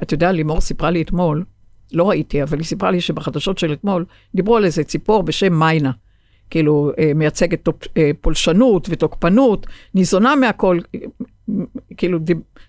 [0.03, 1.45] אתה יודע, לימור סיפרה לי אתמול,
[1.93, 5.91] לא ראיתי, אבל היא סיפרה לי שבחדשות של אתמול דיברו על איזה ציפור בשם מיינה.
[6.51, 10.78] כאילו, אה, מייצגת אה, פולשנות ותוקפנות, ניזונה מהכל,
[11.97, 12.18] כאילו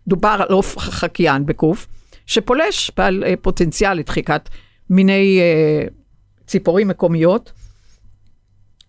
[0.07, 1.87] דובר על עוף חקיין בקוף.
[2.27, 4.49] שפולש בעל אה, פוטנציאל לדחיקת
[4.89, 5.87] מיני אה,
[6.47, 7.51] ציפורים מקומיות,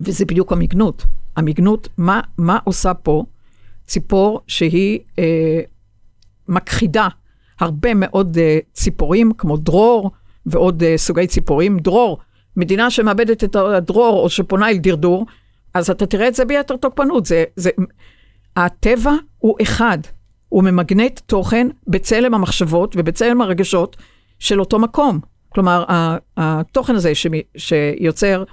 [0.00, 1.04] וזה בדיוק המגנות.
[1.36, 3.24] המגנות, מה, מה עושה פה
[3.86, 5.60] ציפור שהיא אה,
[6.48, 7.08] מכחידה
[7.60, 10.10] הרבה מאוד אה, ציפורים, כמו דרור
[10.46, 11.78] ועוד אה, סוגי ציפורים.
[11.78, 12.18] דרור,
[12.56, 15.26] מדינה שמאבדת את הדרור או שפונה אל דרדור,
[15.74, 17.26] אז אתה תראה את זה ביתר תוקפנות.
[17.26, 17.70] זה, זה,
[18.56, 19.98] הטבע הוא אחד,
[20.48, 23.96] הוא ממגנט תוכן בצלם המחשבות ובצלם הרגשות
[24.38, 25.20] של אותו מקום.
[25.48, 25.84] כלומר,
[26.36, 27.12] התוכן הזה
[27.56, 28.44] שיוצר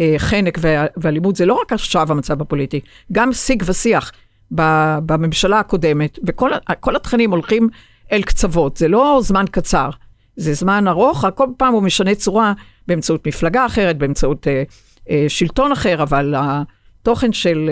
[0.00, 0.58] אה, חנק
[0.96, 2.80] ואלימות, זה לא רק עכשיו המצב הפוליטי,
[3.12, 4.12] גם שיג ושיח
[4.50, 7.68] בממשלה הקודמת, וכל התכנים הולכים
[8.12, 9.90] אל קצוות, זה לא זמן קצר,
[10.36, 12.52] זה זמן ארוך, כל פעם הוא משנה צורה
[12.88, 14.62] באמצעות מפלגה אחרת, באמצעות אה,
[15.10, 17.70] אה, שלטון אחר, אבל התוכן של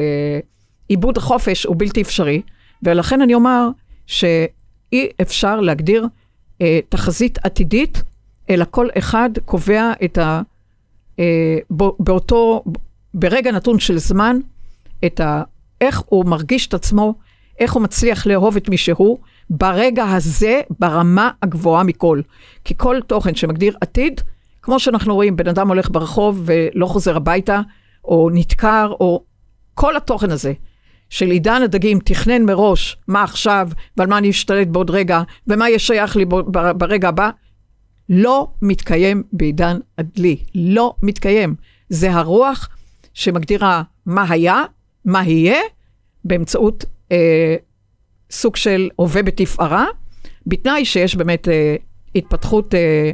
[0.88, 2.42] עיבוד החופש הוא בלתי אפשרי,
[2.85, 3.68] ולכן אני אומר
[4.07, 6.07] שאי אפשר להגדיר
[6.61, 8.03] אה, תחזית עתידית,
[8.51, 10.43] אלא כל אחד קובע את ה...
[11.18, 11.59] אה,
[11.99, 12.64] באותו,
[13.14, 14.37] ברגע נתון של זמן,
[15.07, 15.43] את ה...
[15.80, 17.14] איך הוא מרגיש את עצמו,
[17.59, 19.18] איך הוא מצליח לאהוב את מי שהוא,
[19.51, 22.20] ברגע הזה, ברמה הגבוהה מכל.
[22.64, 24.20] כי כל תוכן שמגדיר עתיד,
[24.62, 27.61] כמו שאנחנו רואים, בן אדם הולך ברחוב ולא חוזר הביתה,
[28.05, 29.24] או נדקר, או
[29.74, 30.53] כל התוכן הזה
[31.14, 35.78] של עידן הדגים תכנן מראש מה עכשיו ועל מה אני אשתלט בעוד רגע, ומה יהיה
[35.78, 36.24] שייך לי
[36.76, 37.30] ברגע הבא,
[38.08, 40.36] לא מתקיים בעידן הדלי.
[40.54, 41.54] לא מתקיים.
[41.88, 42.68] זה הרוח
[43.14, 44.62] שמגדירה מה היה,
[45.04, 45.58] מה יהיה,
[46.24, 47.56] באמצעות אה,
[48.30, 49.86] סוג של הווה בתפארה,
[50.46, 51.76] בתנאי שיש באמת אה,
[52.14, 53.10] התפתחות אה,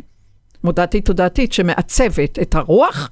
[0.65, 3.11] מודעתית תודעתית שמעצבת את הרוח,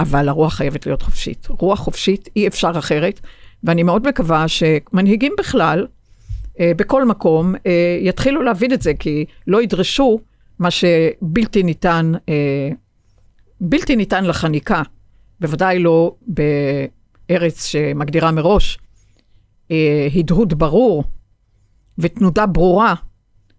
[0.00, 1.46] אבל הרוח חייבת להיות חופשית.
[1.48, 3.20] רוח חופשית, אי אפשר אחרת,
[3.64, 5.86] ואני מאוד מקווה שמנהיגים בכלל,
[6.60, 10.20] אה, בכל מקום, אה, יתחילו להבין את זה, כי לא ידרשו
[10.58, 12.68] מה שבלתי ניתן, אה,
[13.60, 14.82] בלתי ניתן לחניקה,
[15.40, 18.78] בוודאי לא בארץ שמגדירה מראש
[19.70, 21.04] אה, הדהוד ברור
[21.98, 22.94] ותנודה ברורה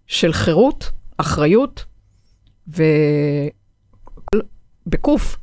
[0.06, 1.84] של חירות, אחריות,
[4.86, 5.36] ובקוף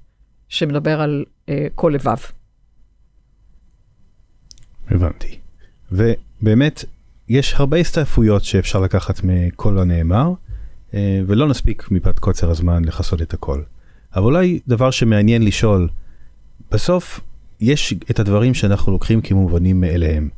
[0.49, 2.36] שמדבר על אה, כל לבב.
[4.89, 5.37] הבנתי.
[5.91, 6.85] ובאמת,
[7.29, 10.31] יש הרבה הסתעפויות שאפשר לקחת מכל הנאמר,
[10.93, 13.61] אה, ולא נספיק מפאת קוצר הזמן לכסות את הכל.
[14.15, 15.89] אבל אולי דבר שמעניין לשאול,
[16.71, 17.19] בסוף
[17.61, 20.29] יש את הדברים שאנחנו לוקחים כמובנים מאליהם.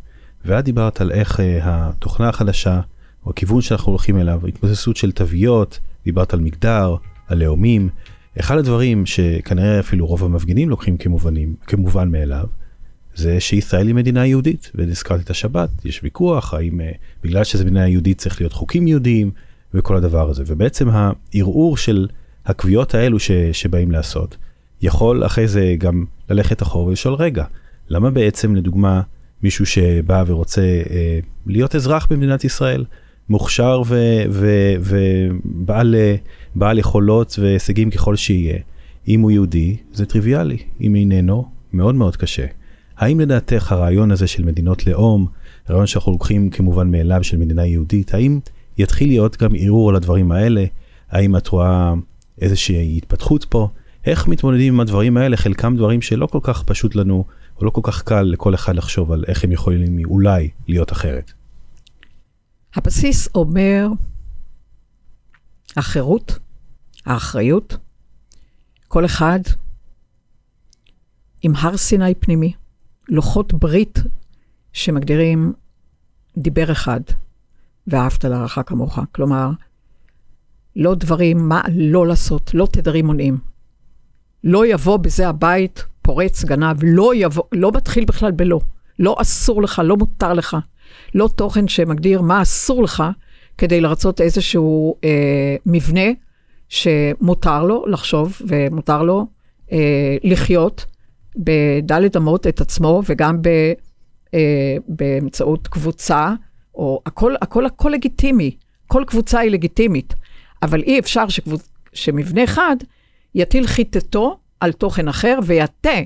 [0.46, 2.82] ואת דיברת על איך אה, התוכנה החדשה,
[3.26, 6.96] או הכיוון שאנחנו הולכים אליו, התבססות של תוויות, דיברת על מגדר,
[7.28, 7.90] על לאומים.
[8.40, 12.46] אחד הדברים שכנראה אפילו רוב המפגינים לוקחים כמובנים, כמובן מאליו,
[13.20, 16.92] זה שישראל היא מדינה יהודית, והזכרתי את השבת, יש ויכוח האם אה,
[17.24, 19.32] בגלל שזו מדינה יהודית צריך להיות חוקים יהודיים
[19.74, 22.08] וכל הדבר הזה, ובעצם הערעור של
[22.46, 24.38] הקביעות האלו ש, שבאים לעשות,
[24.82, 27.46] יכול אחרי זה גם ללכת אחורה ולשאול רגע,
[27.90, 29.02] למה בעצם לדוגמה
[29.44, 32.86] מישהו שבא ורוצה אה, להיות אזרח במדינת ישראל,
[33.30, 33.82] מוכשר
[36.56, 38.58] ובעל יכולות והישגים ככל שיהיה.
[39.08, 42.46] אם הוא יהודי, זה טריוויאלי, אם איננו, מאוד מאוד קשה.
[43.00, 45.28] האם לדעתך הרעיון הזה של מדינות לאום,
[45.68, 48.40] הרעיון שאנחנו לוקחים כמובן מאליו של מדינה יהודית, האם
[48.78, 50.66] יתחיל להיות גם ערעור על הדברים האלה?
[51.10, 51.94] האם את רואה
[52.42, 53.70] איזושהי התפתחות פה?
[54.06, 55.38] איך מתמודדים עם הדברים האלה?
[55.38, 57.26] חלקם דברים שלא כל כך פשוט לנו
[57.58, 61.32] או לא כל כך קל לכל אחד לחשוב על איך הם יכולים אולי להיות אחרת.
[62.76, 63.88] הבסיס אומר
[65.78, 66.40] החירות,
[67.06, 67.78] האחריות,
[68.88, 69.40] כל אחד
[71.42, 72.54] עם הר סיני פנימי,
[73.10, 74.00] לוחות ברית
[74.74, 75.54] שמגדירים
[76.38, 77.02] דיבר אחד,
[77.88, 79.00] ואהבת לרעך כמוך.
[79.12, 79.50] כלומר,
[80.76, 83.38] לא דברים, מה לא לעשות, לא תדרים מונעים.
[84.44, 88.60] לא יבוא בזה הבית פורץ, גנב, לא יבוא, לא מתחיל בכלל בלא.
[89.00, 90.58] לא אסור לך, לא מותר לך.
[91.16, 93.04] לא תוכן שמגדיר מה אסור לך
[93.58, 96.10] כדי לרצות איזשהו אה, מבנה
[96.70, 99.28] שמותר לו לחשוב ומותר לו
[99.72, 100.86] אה, לחיות
[101.36, 103.48] בדלת אמות את עצמו וגם ב,
[104.34, 106.34] אה, באמצעות קבוצה,
[106.76, 108.56] או הכל, הכל, הכל לגיטימי.
[108.88, 110.16] כל קבוצה היא לגיטימית,
[110.64, 111.70] אבל אי אפשר שקבוצ...
[111.94, 112.76] שמבנה אחד
[113.36, 116.00] יטיל חיטתו על תוכן אחר ויטה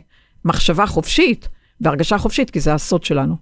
[0.45, 1.47] מחשבה חופשית
[1.81, 3.35] והרגשה חופשית, כי זה הסוד שלנו.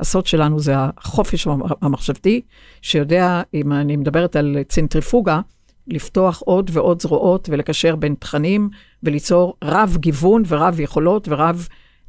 [0.00, 1.46] הסוד שלנו זה החופש
[1.82, 2.40] המחשבתי,
[2.82, 5.40] שיודע, אם אני מדברת על צנטריפוגה,
[5.86, 8.70] לפתוח עוד ועוד זרועות ולקשר בין תכנים
[9.02, 11.68] וליצור רב גיוון ורב יכולות ורב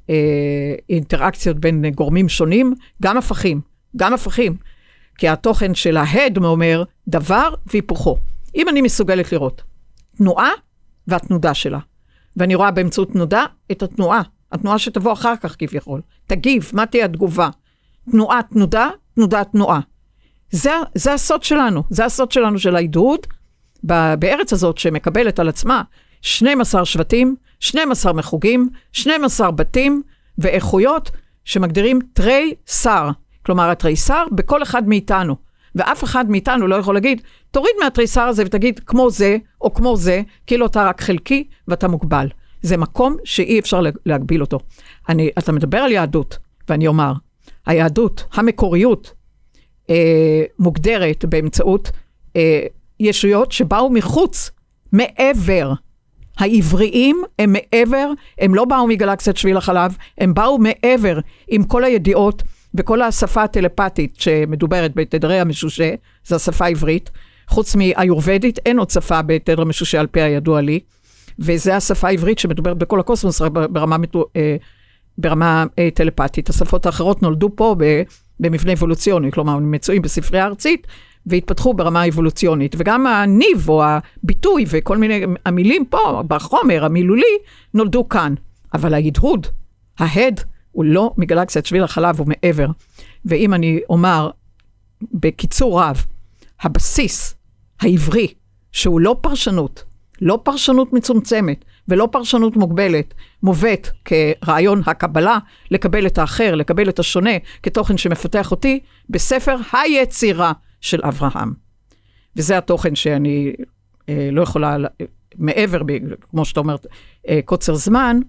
[0.09, 0.15] אה,
[0.89, 3.61] אינטראקציות בין גורמים שונים, גם הפכים,
[3.97, 4.55] גם הפכים.
[5.17, 8.17] כי התוכן של ההד אומר דבר והיפוכו.
[8.55, 9.61] אם אני מסוגלת לראות
[10.17, 10.49] תנועה
[11.07, 11.79] והתנודה שלה,
[12.37, 14.21] ואני רואה באמצעות תנודה את התנועה,
[14.51, 16.01] התנועה שתבוא אחר כך כביכול.
[16.27, 17.49] תגיב, מה תהיה התגובה?
[18.11, 19.79] תנועה, תנודה, תנודה, תנועה.
[20.51, 23.19] זה, זה הסוד שלנו, זה הסוד שלנו של ההדהוד
[24.19, 25.81] בארץ הזאת שמקבלת על עצמה
[26.23, 30.01] 12 שבטים, 12 מחוגים, 12 בתים
[30.37, 31.11] ואיכויות
[31.45, 33.09] שמגדירים תרי שר,
[33.45, 35.35] כלומר התריסר בכל אחד מאיתנו.
[35.75, 37.21] ואף אחד מאיתנו לא יכול להגיד,
[37.51, 42.27] תוריד מהתריסר הזה ותגיד כמו זה או כמו זה, כאילו אתה רק חלקי ואתה מוגבל.
[42.61, 44.59] זה מקום שאי אפשר להגביל אותו.
[45.09, 46.37] אני, אתה מדבר על יהדות,
[46.69, 47.13] ואני אומר,
[47.65, 49.13] היהדות, המקוריות,
[49.89, 51.91] אה, מוגדרת באמצעות
[52.35, 52.65] אה,
[52.99, 54.51] ישויות שבאו מחוץ,
[54.91, 55.73] מעבר.
[56.43, 62.43] העבריים הם מעבר, הם לא באו מגלקסיית שביל החלב, הם באו מעבר עם כל הידיעות
[62.75, 65.93] וכל השפה הטלפתית שמדוברת בתדרי המשושה,
[66.25, 67.09] זו השפה העברית.
[67.47, 70.79] חוץ מאיורבדית, אין עוד שפה בתדר המשושה על פי הידוע לי,
[71.39, 73.95] וזו השפה העברית שמדוברת בכל הקוסמוס ברמה,
[74.35, 74.55] אה,
[75.17, 76.49] ברמה אה, טלפתית.
[76.49, 77.75] השפות האחרות נולדו פה
[78.39, 80.87] במבנה אבולוציוני, כלומר, הם מצויים בספרייה הארצית,
[81.25, 82.75] והתפתחו ברמה האבולוציונית.
[82.77, 87.37] וגם הניב או הביטוי וכל מיני המילים פה, בחומר המילולי,
[87.73, 88.33] נולדו כאן.
[88.73, 89.47] אבל ההדהוד,
[89.99, 92.67] ההד, הוא לא מגלקסיית שביל החלב, הוא מעבר.
[93.25, 94.29] ואם אני אומר
[95.13, 96.05] בקיצור רב,
[96.61, 97.35] הבסיס
[97.79, 98.27] העברי,
[98.71, 99.83] שהוא לא פרשנות,
[100.21, 103.13] לא פרשנות מצומצמת ולא פרשנות מוגבלת,
[103.43, 105.37] מובאת כרעיון הקבלה,
[105.71, 107.31] לקבל את האחר, לקבל את השונה,
[107.63, 110.51] כתוכן שמפתח אותי, בספר היצירה
[110.83, 111.53] של אברהם.
[112.35, 113.53] וזה התוכן שאני
[114.09, 114.77] אה, לא יכולה,
[115.35, 115.81] מעבר,
[116.29, 116.75] כמו שאתה אומר,
[117.27, 118.19] אה, קוצר זמן,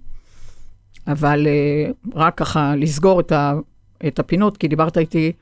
[1.07, 3.55] אבל אה, רק ככה לסגור את, ה,
[4.07, 5.33] את הפינות, כי דיברת איתי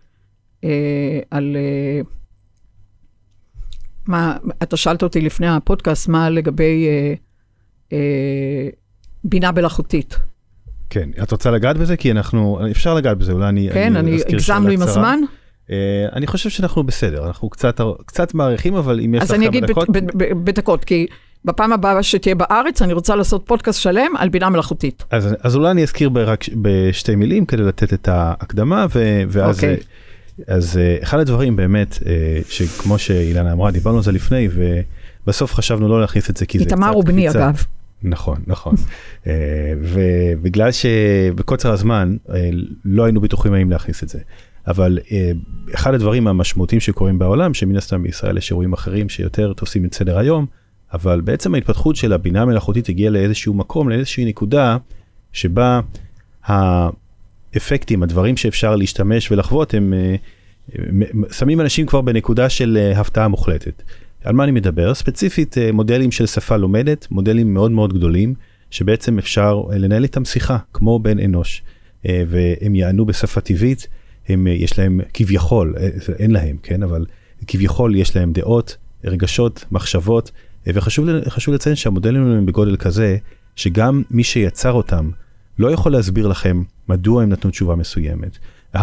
[0.65, 1.57] אה, על...
[1.57, 2.01] אה,
[4.07, 7.15] מה, אתה שאלת אותי לפני הפודקאסט, מה לגבי אה,
[7.93, 8.69] אה,
[9.25, 10.19] בינה מלאכותית.
[10.91, 11.97] כן, את רוצה לגעת בזה?
[11.97, 13.69] כי אנחנו, אפשר לגעת בזה, אולי אני...
[13.73, 15.21] כן, אני, אני הגזמנו עם הזמן.
[15.73, 19.89] Uh, אני חושב שאנחנו בסדר, אנחנו קצת, קצת מעריכים, אבל אם יש לך כמה דקות...
[19.89, 21.07] אז אני אגיד בדקות, כי
[21.45, 25.05] בפעם הבאה שתהיה בארץ, אני רוצה לעשות פודקאסט שלם על בינה מלאכותית.
[25.11, 29.59] אז, אז אולי אני אזכיר ברק, בשתי מילים כדי לתת את ההקדמה, ו, ואז...
[29.59, 29.63] Okay.
[29.63, 29.77] אוקיי.
[30.47, 32.05] אז uh, אחד הדברים באמת, uh,
[32.49, 34.49] שכמו שאילנה אמרה, דיברנו על זה לפני,
[35.25, 36.73] ובסוף חשבנו לא להכניס את זה כי זה קצת...
[36.73, 37.65] איתמר הוא בני אגב.
[38.03, 38.75] נכון, נכון.
[39.93, 42.17] ובגלל שבקוצר הזמן
[42.85, 44.19] לא היינו בטוחים האם להכניס את זה.
[44.67, 49.85] אבל uh, אחד הדברים המשמעותיים שקורים בעולם, שמן הסתם בישראל יש אירועים אחרים שיותר תופסים
[49.85, 50.47] את סדר היום,
[50.93, 54.77] אבל בעצם ההתפתחות של הבינה המלאכותית הגיעה לאיזשהו מקום, לאיזושהי נקודה,
[55.33, 55.81] שבה
[56.45, 63.83] האפקטים, הדברים שאפשר להשתמש ולחוות, הם uh, שמים אנשים כבר בנקודה של הפתעה מוחלטת.
[64.25, 64.95] על מה אני מדבר?
[64.95, 68.35] ספציפית מודלים של שפה לומדת, מודלים מאוד מאוד גדולים,
[68.71, 71.63] שבעצם אפשר לנהל איתם שיחה, כמו בן אנוש,
[72.05, 73.89] והם יענו בשפה טבעית,
[74.29, 77.07] הם, uh, יש להם כביכול, uh, אין להם, כן, אבל
[77.47, 80.31] כביכול יש להם דעות, רגשות, מחשבות,
[80.67, 83.17] וחשוב לציין שהמודלים הם בגודל כזה,
[83.57, 85.11] שגם מי שיצר אותם
[85.59, 88.39] לא יכול להסביר לכם מדוע הם נתנו תשובה מסוימת,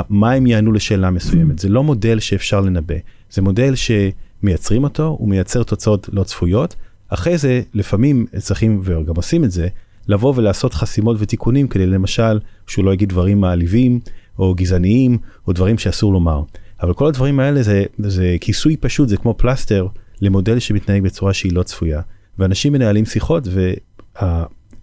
[0.10, 1.60] מה הם יענו לשאלה מסוימת.
[1.60, 2.96] זה לא מודל שאפשר לנבא,
[3.32, 6.76] זה מודל שמייצרים אותו, הוא מייצר תוצאות לא צפויות.
[7.10, 9.68] אחרי זה, לפעמים צריכים, וגם עושים את זה,
[10.08, 14.00] לבוא ולעשות חסימות ותיקונים כדי למשל, שהוא לא יגיד דברים מעליבים,
[14.40, 15.18] או גזעניים,
[15.48, 16.42] או דברים שאסור לומר.
[16.82, 19.88] אבל כל הדברים האלה זה, זה כיסוי פשוט, זה כמו פלסטר
[20.22, 22.02] למודל שמתנהג בצורה שהיא לא צפויה.
[22.40, 23.48] ואנשים מנהלים שיחות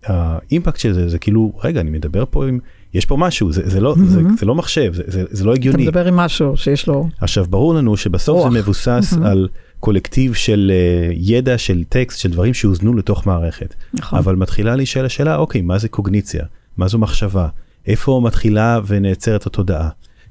[0.08, 2.58] והאימפקט של זה זה כאילו רגע אני מדבר פה עם
[2.94, 4.04] יש פה משהו זה, זה לא mm-hmm.
[4.04, 5.82] זה, זה לא מחשב זה, זה, זה לא הגיוני.
[5.82, 7.08] אתה מדבר עם משהו שיש לו.
[7.20, 8.52] עכשיו ברור לנו שבסוף רוח.
[8.52, 9.26] זה מבוסס mm-hmm.
[9.26, 9.48] על
[9.80, 10.72] קולקטיב של
[11.10, 13.74] uh, ידע של טקסט של דברים שהוזנו לתוך מערכת.
[13.94, 14.18] נכון.
[14.18, 16.44] אבל מתחילה להישאל השאלה אוקיי מה זה קוגניציה
[16.76, 17.48] מה זו מחשבה
[17.86, 19.90] איפה מתחילה ונעצרת התודעה.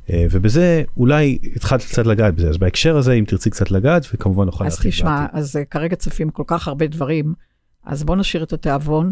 [0.09, 4.45] אה, ובזה אולי התחלת קצת לגעת בזה אז בהקשר הזה אם תרצי קצת לגעת וכמובן
[4.45, 4.91] נוכל להרחיב.
[4.91, 7.33] אז תשמע אז אה, כרגע צופים כל כך הרבה דברים
[7.85, 9.11] אז בוא נשאיר את התיאבון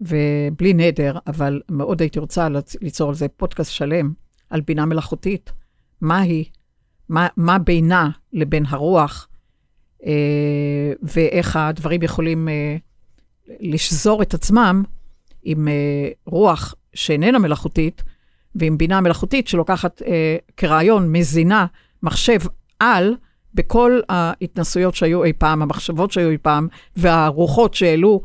[0.00, 2.48] ובלי נדר אבל מאוד הייתי רוצה
[2.80, 4.12] ליצור על זה פודקאסט שלם
[4.50, 5.52] על בינה מלאכותית
[6.00, 6.44] מה היא
[7.08, 9.28] מה, מה בינה לבין הרוח
[10.06, 12.76] אה, ואיך הדברים יכולים אה,
[13.60, 14.82] לשזור את עצמם
[15.42, 18.02] עם אה, רוח שאיננה מלאכותית.
[18.54, 21.66] ועם בינה מלאכותית שלוקחת אה, כרעיון, מזינה,
[22.02, 22.38] מחשב
[22.80, 23.14] על
[23.54, 28.22] בכל ההתנסויות שהיו אי פעם, המחשבות שהיו אי פעם, והרוחות שהעלו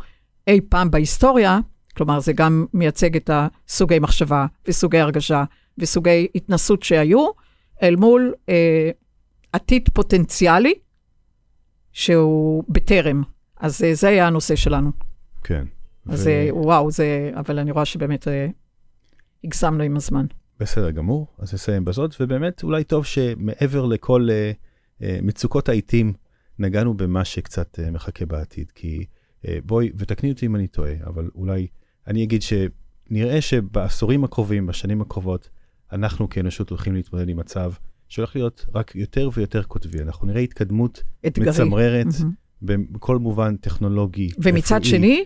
[0.48, 1.60] אי פעם בהיסטוריה,
[1.98, 5.44] כלומר, זה גם מייצג את הסוגי מחשבה וסוגי הרגשה
[5.78, 7.28] וסוגי התנסות שהיו,
[7.84, 8.90] אל מול אה,
[9.52, 10.74] עתיד פוטנציאלי
[11.92, 13.24] שהוא בטרם.
[13.60, 14.92] אז אה, זה היה הנושא שלנו.
[15.44, 15.66] כן.
[16.10, 16.30] אז ו...
[16.30, 18.48] אה, וואו, זה, אבל אני רואה שבאמת אה,
[19.44, 20.26] הגזמנו עם הזמן.
[20.60, 26.14] בסדר גמור, אז נסיים בזאת, ובאמת אולי טוב שמעבר לכל uh, uh, מצוקות העיתים,
[26.60, 29.06] נגענו במה שקצת uh, מחכה בעתיד, כי
[29.42, 31.68] uh, בואי, ותקני אותי אם אני טועה, אבל אולי
[32.08, 35.50] אני אגיד שנראה שבעשורים הקרובים, בשנים הקרובות,
[35.92, 37.72] אנחנו כאנושות הולכים להתמודד עם מצב
[38.10, 40.02] שהולך להיות רק יותר ויותר קוטבי.
[40.02, 41.50] אנחנו נראה התקדמות אתגרי.
[41.50, 42.06] מצמררת
[42.62, 42.86] מהמם.
[42.92, 44.30] בכל מובן טכנולוגי.
[44.38, 45.26] ומצד רפואי, שני,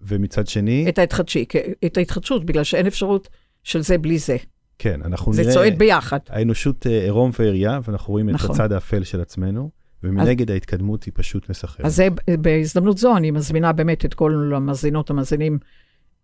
[0.00, 1.44] ומצד שני, את ההתחדשי,
[1.86, 3.28] את ההתחדשות, בגלל שאין אפשרות
[3.64, 4.36] של זה בלי זה.
[4.78, 5.54] כן, אנחנו זה נראה...
[5.54, 6.18] צועד ביחד.
[6.28, 8.50] האנושות אה, עירום ועריה, ואנחנו רואים את נכון.
[8.50, 9.70] הצד האפל של עצמנו,
[10.02, 11.86] ומנגד ההתקדמות היא פשוט מסחררת.
[11.86, 12.08] אז זה,
[12.38, 15.58] בהזדמנות זו אני מזמינה באמת את כל המאזינות המאזינים,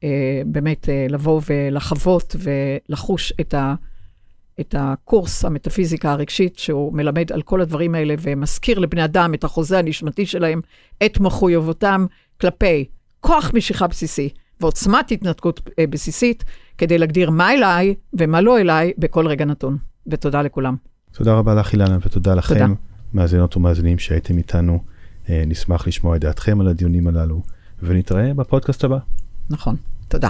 [0.05, 3.75] אה, באמת אה, לבוא ולחוות ולחוש את, ה,
[4.61, 9.79] את הקורס המטאפיזיקה הרגשית, שהוא מלמד על כל הדברים האלה ומזכיר לבני אדם את החוזה
[9.79, 10.61] הנשמתי שלהם,
[11.07, 12.07] את מחויבותם
[12.41, 12.85] כלפי
[13.21, 14.29] כוח משיכה בסיסי
[14.61, 16.45] ועוצמת התנתקות אה, בסיסית,
[16.81, 19.79] כדי להגדיר מה אליי ומה לא אליי בכל רגע נתון.
[20.07, 20.77] ותודה לכולם.
[21.13, 22.67] תודה רבה לך אילנה, ותודה לכם, תודה.
[23.15, 24.83] מאזינות ומאזינים שהייתם איתנו.
[25.31, 27.43] אה, נשמח לשמוע את דעתכם על הדיונים הללו,
[27.83, 28.99] ונתראה בפודקאסט הבא.
[29.51, 29.77] נכון.
[30.09, 30.29] תודה.